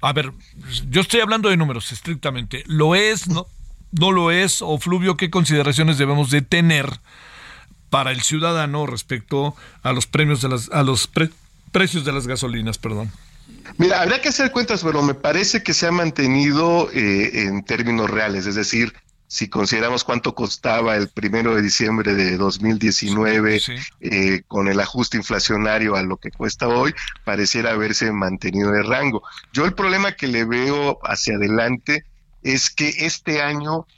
[0.00, 0.32] A ver,
[0.88, 2.64] yo estoy hablando de números estrictamente.
[2.66, 3.28] ¿Lo es?
[3.28, 3.46] ¿No?
[3.98, 7.00] no lo es, o Fluvio, qué consideraciones debemos de tener
[7.90, 11.08] para el ciudadano respecto a los premios de las, a los
[11.70, 13.12] precios de las gasolinas, perdón.
[13.78, 18.10] Mira, habría que hacer cuentas, pero me parece que se ha mantenido eh, en términos
[18.10, 18.94] reales, es decir,
[19.34, 23.60] si consideramos cuánto costaba el primero de diciembre de 2019
[23.98, 29.24] eh, con el ajuste inflacionario a lo que cuesta hoy, pareciera haberse mantenido de rango.
[29.52, 32.04] Yo el problema que le veo hacia adelante
[32.44, 33.88] es que este año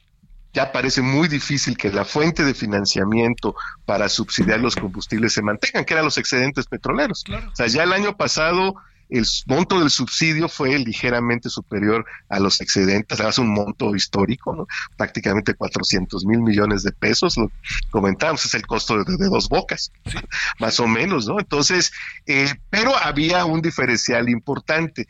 [0.54, 5.84] ya parece muy difícil que la fuente de financiamiento para subsidiar los combustibles se mantengan,
[5.84, 7.24] que eran los excedentes petroleros.
[7.28, 8.76] O sea, ya el año pasado
[9.08, 14.66] el monto del subsidio fue ligeramente superior a los excedentes, es un monto histórico, ¿no?
[14.96, 17.50] prácticamente 400 mil millones de pesos, lo
[17.90, 19.92] comentábamos, es el costo de, dos bocas,
[20.58, 21.38] más o menos, ¿no?
[21.38, 21.92] Entonces,
[22.26, 25.06] eh, pero había un diferencial importante,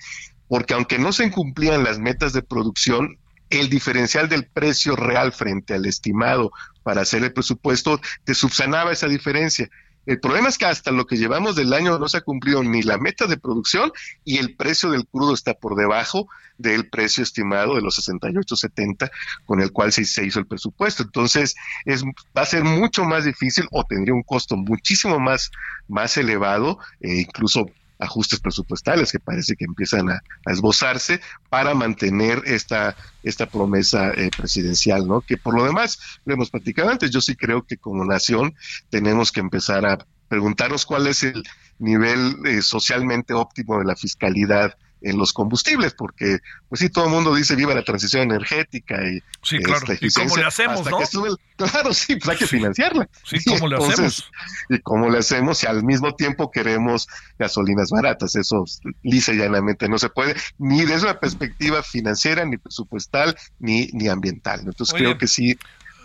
[0.49, 3.19] porque aunque no se cumplían las metas de producción,
[3.51, 6.51] el diferencial del precio real frente al estimado
[6.83, 9.69] para hacer el presupuesto te subsanaba esa diferencia.
[10.07, 12.83] El problema es que hasta lo que llevamos del año no se ha cumplido ni
[12.83, 13.93] la meta de producción
[14.25, 16.29] y el precio del crudo está por debajo
[16.59, 19.11] del precio estimado de los 68.70
[19.45, 21.03] con el cual se, hizo el presupuesto.
[21.03, 25.51] Entonces, es, va a ser mucho más difícil o tendría un costo muchísimo más,
[25.89, 27.67] más elevado, e incluso
[27.99, 35.07] ajustes presupuestales que parece que empiezan a, esbozarse para mantener esta, esta promesa eh, presidencial,
[35.07, 35.21] ¿no?
[35.21, 38.55] Que por lo demás, lo hemos platicado antes, yo sí creo que como nación
[38.91, 41.43] tenemos que empezar a preguntarnos cuál es el
[41.79, 46.39] nivel eh, socialmente óptimo de la fiscalidad en los combustibles, porque
[46.69, 49.85] pues sí, todo el mundo dice viva la transición energética y sí, claro.
[50.01, 50.99] ¿Y cómo le hacemos, no?
[51.57, 53.09] claro, sí, pues hay que financiarla.
[53.25, 54.31] Sí, ¿cómo le hacemos?
[54.69, 58.65] Y cómo le hacemos si al mismo tiempo queremos gasolinas baratas, eso
[59.03, 64.09] lisa y llanamente no se puede, ni desde una perspectiva financiera, ni presupuestal, ni, ni
[64.09, 64.61] ambiental.
[64.61, 65.59] Entonces creo que sí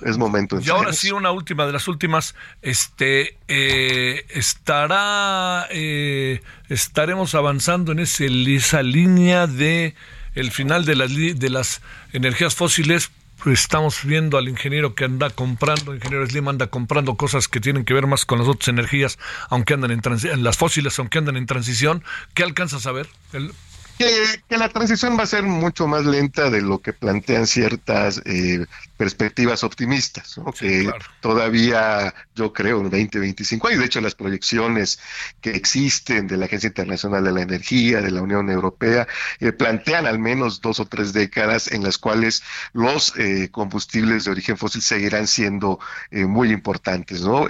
[0.03, 0.59] es momento.
[0.59, 7.99] y ahora sí, una última de las últimas, este, eh, estará, eh, estaremos avanzando en
[7.99, 9.95] ese, esa línea de
[10.35, 11.81] el final de las, de las
[12.13, 13.11] energías fósiles.
[13.45, 17.85] Estamos viendo al ingeniero que anda comprando, el ingeniero Slim anda comprando cosas que tienen
[17.85, 19.17] que ver más con las otras energías,
[19.49, 22.03] aunque andan en, en las fósiles, aunque andan en transición.
[22.35, 23.07] ¿Qué alcanzas a ver?
[23.33, 23.51] El,
[24.47, 28.65] que, la transición va a ser mucho más lenta de lo que plantean ciertas eh,
[28.97, 34.99] perspectivas optimistas, que todavía yo creo en 2025 hay de hecho las proyecciones
[35.41, 39.07] que existen de la Agencia Internacional de la Energía, de la Unión Europea,
[39.39, 42.43] eh, plantean al menos dos o tres décadas en las cuales
[42.73, 45.79] los eh, combustibles de origen fósil seguirán siendo
[46.11, 47.47] muy importantes, ¿no?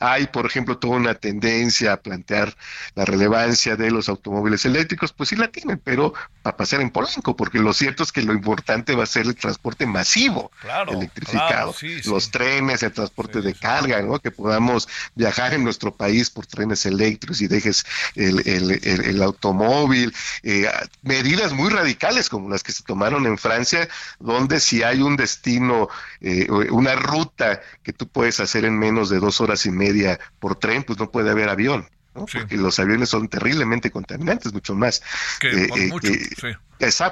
[0.00, 2.54] hay, por ejemplo, toda una tendencia a plantear
[2.94, 6.14] la relevancia de los automóviles eléctricos, pues sí la tienen, pero
[6.44, 9.36] a pasar en Polanco, porque lo cierto es que lo importante va a ser el
[9.36, 10.50] transporte masivo
[10.88, 11.74] electrificado,
[12.04, 14.18] los trenes, el transporte de carga, ¿no?
[14.18, 17.84] que podamos viajar en nuestro país por trenes eléctricos y dejes
[18.16, 20.12] el, automóvil,
[20.42, 20.68] eh,
[21.02, 25.88] medidas muy radicales como las que se tomaron en Francia, donde si hay un destino,
[26.20, 30.56] eh, una ruta que tú puedes hacer en menos de dos horas y media por
[30.56, 31.88] tren, pues no puede haber avión.
[32.12, 35.02] Porque los aviones son terriblemente contaminantes, mucho más.
[35.40, 36.12] Que por mucho,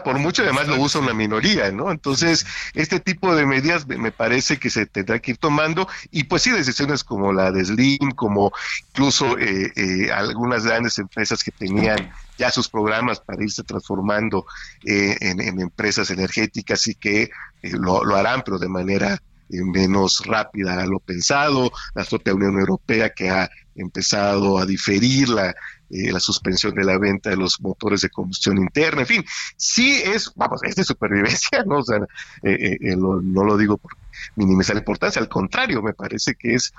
[0.05, 1.91] por mucho además lo usa una minoría, ¿no?
[1.91, 5.89] Entonces, este tipo de medidas me parece que se tendrá que ir tomando.
[6.11, 8.53] Y pues sí, decisiones como la de Slim, como
[8.91, 14.45] incluso eh, eh, algunas grandes empresas que tenían ya sus programas para irse transformando
[14.85, 17.31] eh, en, empresas energéticas y que
[17.63, 19.21] lo, lo harán, pero de manera
[19.51, 25.55] menos rápida a lo pensado, la propia Unión Europea que ha empezado a diferir la,
[25.91, 29.25] eh, la suspensión de la venta de los motores de combustión interna, en fin,
[29.57, 31.79] sí es, vamos, es de supervivencia, ¿no?
[31.79, 31.99] O sea,
[32.45, 33.93] eh, eh, no lo digo por
[34.37, 36.73] minimizar la importancia, al contrario, me parece que es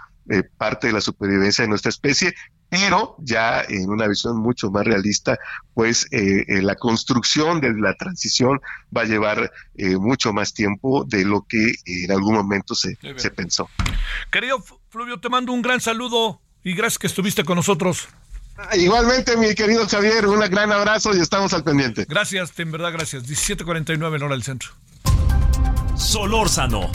[0.58, 2.34] parte de la supervivencia de nuestra especie,
[2.72, 5.38] pero ya en una visión mucho más realista,
[5.74, 8.62] pues la construcción de la transición
[8.96, 9.52] va a llevar
[10.00, 13.70] mucho más tiempo de lo que en algún momento se, se pensó.
[14.32, 18.08] Querido Fluvio, te mando un gran saludo y gracias que estuviste con nosotros.
[18.74, 22.06] Igualmente, mi querido Javier, un gran abrazo y estamos al pendiente.
[22.08, 23.28] Gracias, en verdad, gracias.
[23.28, 24.70] 17:49 en hora del centro.
[25.96, 26.90] Solórzano,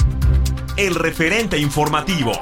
[0.77, 2.33] el referente informativo.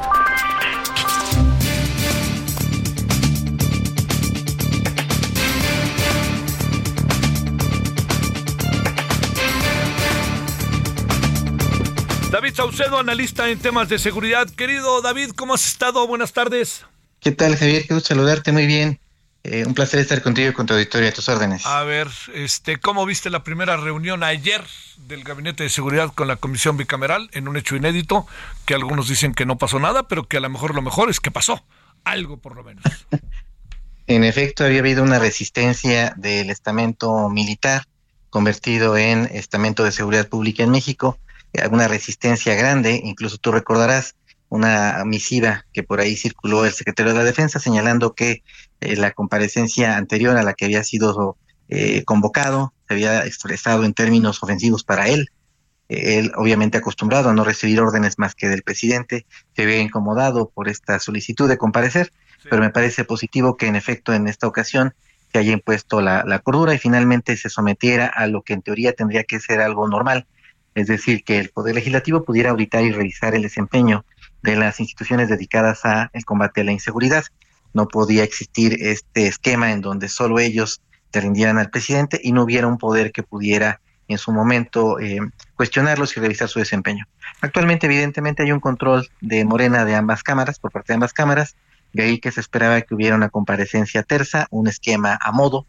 [12.35, 14.51] David Saucedo, analista en temas de seguridad.
[14.51, 16.05] Querido David, ¿cómo has estado?
[16.09, 16.85] Buenas tardes.
[17.20, 17.87] ¿Qué tal, Javier?
[17.87, 18.99] Qué gusto saludarte, muy bien.
[19.45, 21.64] Eh, un placer estar contigo y con tu auditorio a tus órdenes.
[21.64, 24.64] A ver, este, ¿cómo viste la primera reunión ayer
[25.07, 28.26] del Gabinete de Seguridad con la Comisión Bicameral en un hecho inédito
[28.66, 31.20] que algunos dicen que no pasó nada, pero que a lo mejor lo mejor es
[31.20, 31.64] que pasó
[32.03, 32.82] algo por lo menos?
[34.09, 37.85] en efecto, había habido una resistencia del estamento militar
[38.28, 41.20] convertido en estamento de seguridad pública en México,
[41.61, 44.16] alguna resistencia grande, incluso tú recordarás
[44.48, 48.42] una misiva que por ahí circuló el secretario de la Defensa señalando que
[48.80, 51.36] eh, la comparecencia anterior a la que había sido
[51.68, 55.30] eh, convocado se había expresado en términos ofensivos para él.
[55.88, 59.26] él, obviamente acostumbrado a no recibir órdenes más que del presidente,
[59.57, 62.12] se ve incomodado por esta solicitud de comparecer,
[62.48, 64.94] pero me parece positivo que en efecto en esta ocasión
[65.32, 68.92] se haya impuesto la, la cordura y finalmente se sometiera a lo que en teoría
[68.92, 70.26] tendría que ser algo normal,
[70.74, 74.04] es decir, que el Poder Legislativo pudiera auditar y revisar el desempeño
[74.42, 77.24] de las instituciones dedicadas a el combate a la inseguridad.
[77.72, 82.42] No podía existir este esquema en donde solo ellos te rindieran al presidente y no
[82.42, 85.18] hubiera un poder que pudiera en su momento eh,
[85.54, 87.06] cuestionarlos y revisar su desempeño.
[87.40, 91.56] Actualmente, evidentemente, hay un control de Morena de ambas cámaras, por parte de ambas cámaras,
[91.92, 95.66] de ahí que se esperaba que hubiera una comparecencia tersa, un esquema a modo,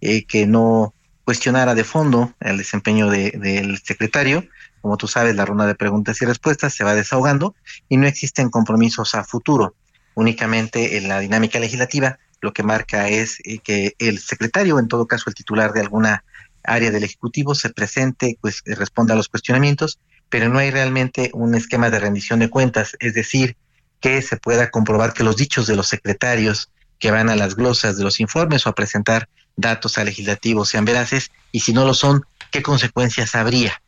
[0.00, 0.92] eh, que no
[1.28, 4.46] cuestionara de fondo el desempeño del secretario,
[4.80, 7.54] como tú sabes, la ronda de preguntas y respuestas se va desahogando
[7.86, 9.74] y no existen compromisos a futuro.
[10.14, 15.06] Únicamente en la dinámica legislativa lo que marca es eh, que el secretario, en todo
[15.06, 16.24] caso el titular de alguna
[16.64, 20.00] área del Ejecutivo, se presente, pues responda a los cuestionamientos,
[20.30, 23.54] pero no hay realmente un esquema de rendición de cuentas, es decir,
[24.00, 27.98] que se pueda comprobar que los dichos de los secretarios que van a las glosas
[27.98, 31.92] de los informes o a presentar datos al legislativo sean veraces y si no lo
[31.92, 33.82] son, qué consecuencias habría.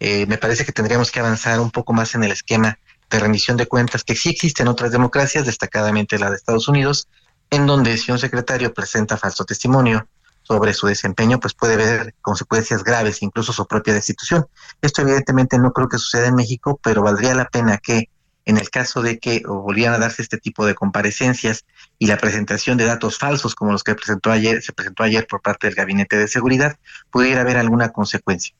[0.00, 3.56] Eh, me parece que tendríamos que avanzar un poco más en el esquema de rendición
[3.56, 7.08] de cuentas que sí existe en otras democracias, destacadamente la de Estados Unidos,
[7.50, 10.06] en donde si un secretario presenta falso testimonio
[10.42, 14.46] sobre su desempeño, pues puede haber consecuencias graves, incluso su propia destitución.
[14.82, 18.10] Esto evidentemente no creo que suceda en México, pero valdría la pena que
[18.44, 21.64] en el caso de que volvieran a darse este tipo de comparecencias
[22.04, 25.40] y la presentación de datos falsos como los que presentó ayer, se presentó ayer por
[25.40, 26.76] parte del Gabinete de Seguridad,
[27.10, 28.54] pudiera haber alguna consecuencia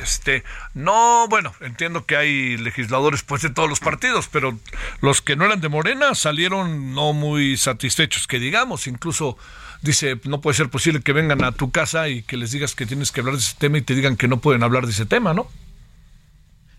[0.00, 0.44] este,
[0.74, 4.56] no, bueno, entiendo que hay legisladores pues de todos los partidos, pero
[5.00, 9.36] los que no eran de Morena salieron no muy satisfechos, que digamos, incluso
[9.82, 12.86] dice, no puede ser posible que vengan a tu casa y que les digas que
[12.86, 15.04] tienes que hablar de ese tema y te digan que no pueden hablar de ese
[15.04, 15.50] tema, ¿no?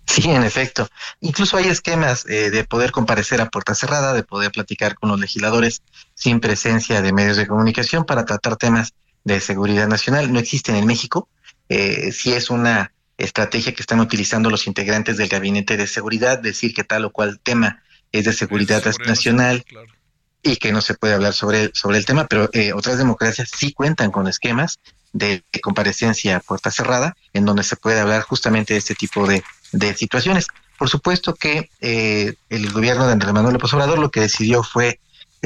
[0.08, 0.88] Sí, en efecto.
[1.20, 5.20] Incluso hay esquemas eh, de poder comparecer a puerta cerrada, de poder platicar con los
[5.20, 5.82] legisladores
[6.14, 8.94] sin presencia de medios de comunicación para tratar temas
[9.24, 10.32] de seguridad nacional.
[10.32, 11.28] No existen en México
[11.70, 16.74] eh, si es una estrategia que están utilizando los integrantes del gabinete de seguridad, decir
[16.74, 17.82] que tal o cual tema
[18.12, 19.66] es de seguridad, nacional
[20.44, 23.74] y que no se puede hablar sobre, sobre el tema, pero eh, otras democracias sí
[23.74, 24.80] cuentan con esquemas
[25.12, 29.44] de, comparecencia a puerta cerrada, en donde se puede hablar justamente de este tipo de,
[29.96, 30.48] situaciones.
[30.78, 35.00] Por supuesto que eh, el gobierno de Andrés Manuel López Obrador lo que decidió fue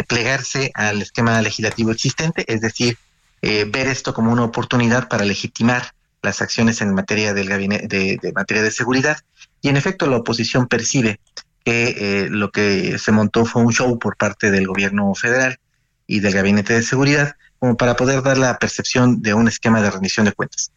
[0.08, 2.98] plegarse al esquema legislativo existente, es decir,
[3.42, 7.88] ver esto como una oportunidad para legitimar las acciones en materia del gabinete
[8.22, 9.18] de, materia de seguridad
[9.62, 11.20] y en efecto la oposición percibe
[11.64, 15.60] que eh, lo que se montó fue un show por parte del gobierno federal
[16.08, 19.92] y del Gabinete de Seguridad, como para poder dar la percepción de un esquema de
[19.92, 20.72] rendición de cuentas.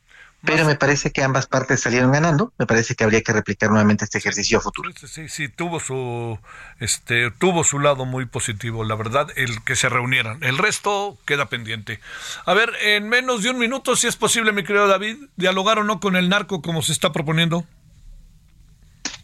[0.45, 2.53] Pero me parece que ambas partes salieron ganando.
[2.59, 4.91] Me parece que habría que replicar nuevamente este ejercicio futuro.
[5.07, 6.39] Sí, sí, tuvo su,
[6.81, 10.43] este, tuvo su lado muy positivo, la verdad, el que se reunieran.
[10.43, 12.01] El resto queda pendiente.
[12.45, 15.85] A ver, en menos de un minuto, si es posible, mi querido David, dialogar o
[15.85, 17.65] no con el narco como se está proponiendo.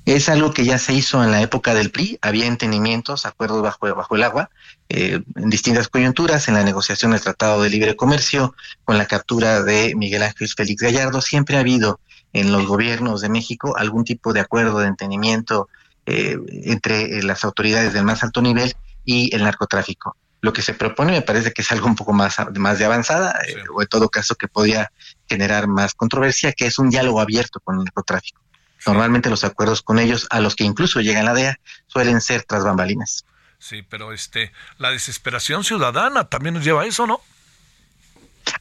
[0.09, 3.95] Es algo que ya se hizo en la época del PRI, había entendimientos, acuerdos bajo,
[3.95, 4.49] bajo el agua,
[4.89, 8.55] eh, en distintas coyunturas, en la negociación del Tratado de Libre Comercio,
[8.85, 12.01] con la captura de Miguel Ángel Félix Gallardo, siempre ha habido
[12.33, 15.69] en los gobiernos de México algún tipo de acuerdo de entendimiento
[16.07, 18.73] eh, entre eh, las autoridades del más alto nivel
[19.05, 20.17] y el narcotráfico.
[20.41, 23.39] Lo que se propone me parece que es algo un poco más, más de avanzada,
[23.75, 24.91] o en todo caso que podría
[25.29, 28.41] generar más controversia, que es un diálogo abierto con el narcotráfico.
[28.87, 32.65] Normalmente los acuerdos con ellos, a los que incluso llega la DEA, suelen ser tras
[32.65, 33.25] bambalinas.
[33.59, 37.21] Sí, pero este, la desesperación ciudadana también nos lleva a eso, ¿no?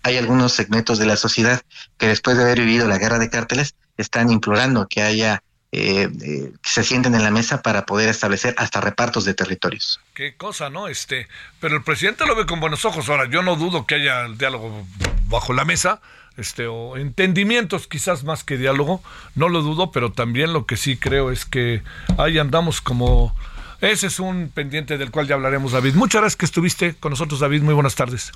[0.03, 1.61] Hay algunos segmentos de la sociedad
[1.97, 5.43] que después de haber vivido la guerra de cárteles están implorando que haya
[5.73, 9.99] eh, eh, que se sienten en la mesa para poder establecer hasta repartos de territorios.
[10.13, 10.87] Qué cosa, ¿no?
[10.87, 11.27] Este,
[11.59, 13.09] pero el presidente lo ve con buenos ojos.
[13.09, 14.87] Ahora, yo no dudo que haya el diálogo
[15.25, 16.01] bajo la mesa,
[16.37, 19.01] este, o entendimientos quizás más que diálogo,
[19.35, 21.83] no lo dudo, pero también lo que sí creo es que
[22.17, 23.35] ahí andamos como...
[23.81, 25.93] Ese es un pendiente del cual ya hablaremos, David.
[25.93, 27.61] Muchas gracias que estuviste con nosotros, David.
[27.61, 28.31] Muy buenas tardes.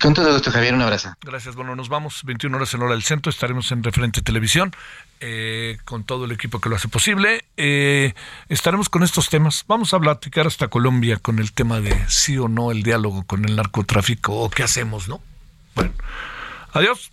[0.00, 0.74] Con todo gusto, Javier.
[0.74, 1.14] Un abrazo.
[1.22, 1.54] Gracias.
[1.54, 2.22] Bueno, nos vamos.
[2.24, 3.30] 21 horas en hora del centro.
[3.30, 4.72] Estaremos en Referente Televisión
[5.20, 7.44] eh, con todo el equipo que lo hace posible.
[7.56, 8.14] Eh,
[8.48, 9.64] estaremos con estos temas.
[9.66, 13.44] Vamos a platicar hasta Colombia con el tema de sí o no el diálogo con
[13.44, 15.20] el narcotráfico o qué hacemos, ¿no?
[15.74, 15.92] Bueno.
[16.72, 17.10] Adiós.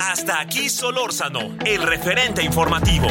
[0.00, 3.08] Hasta aquí Solórzano, el referente informativo.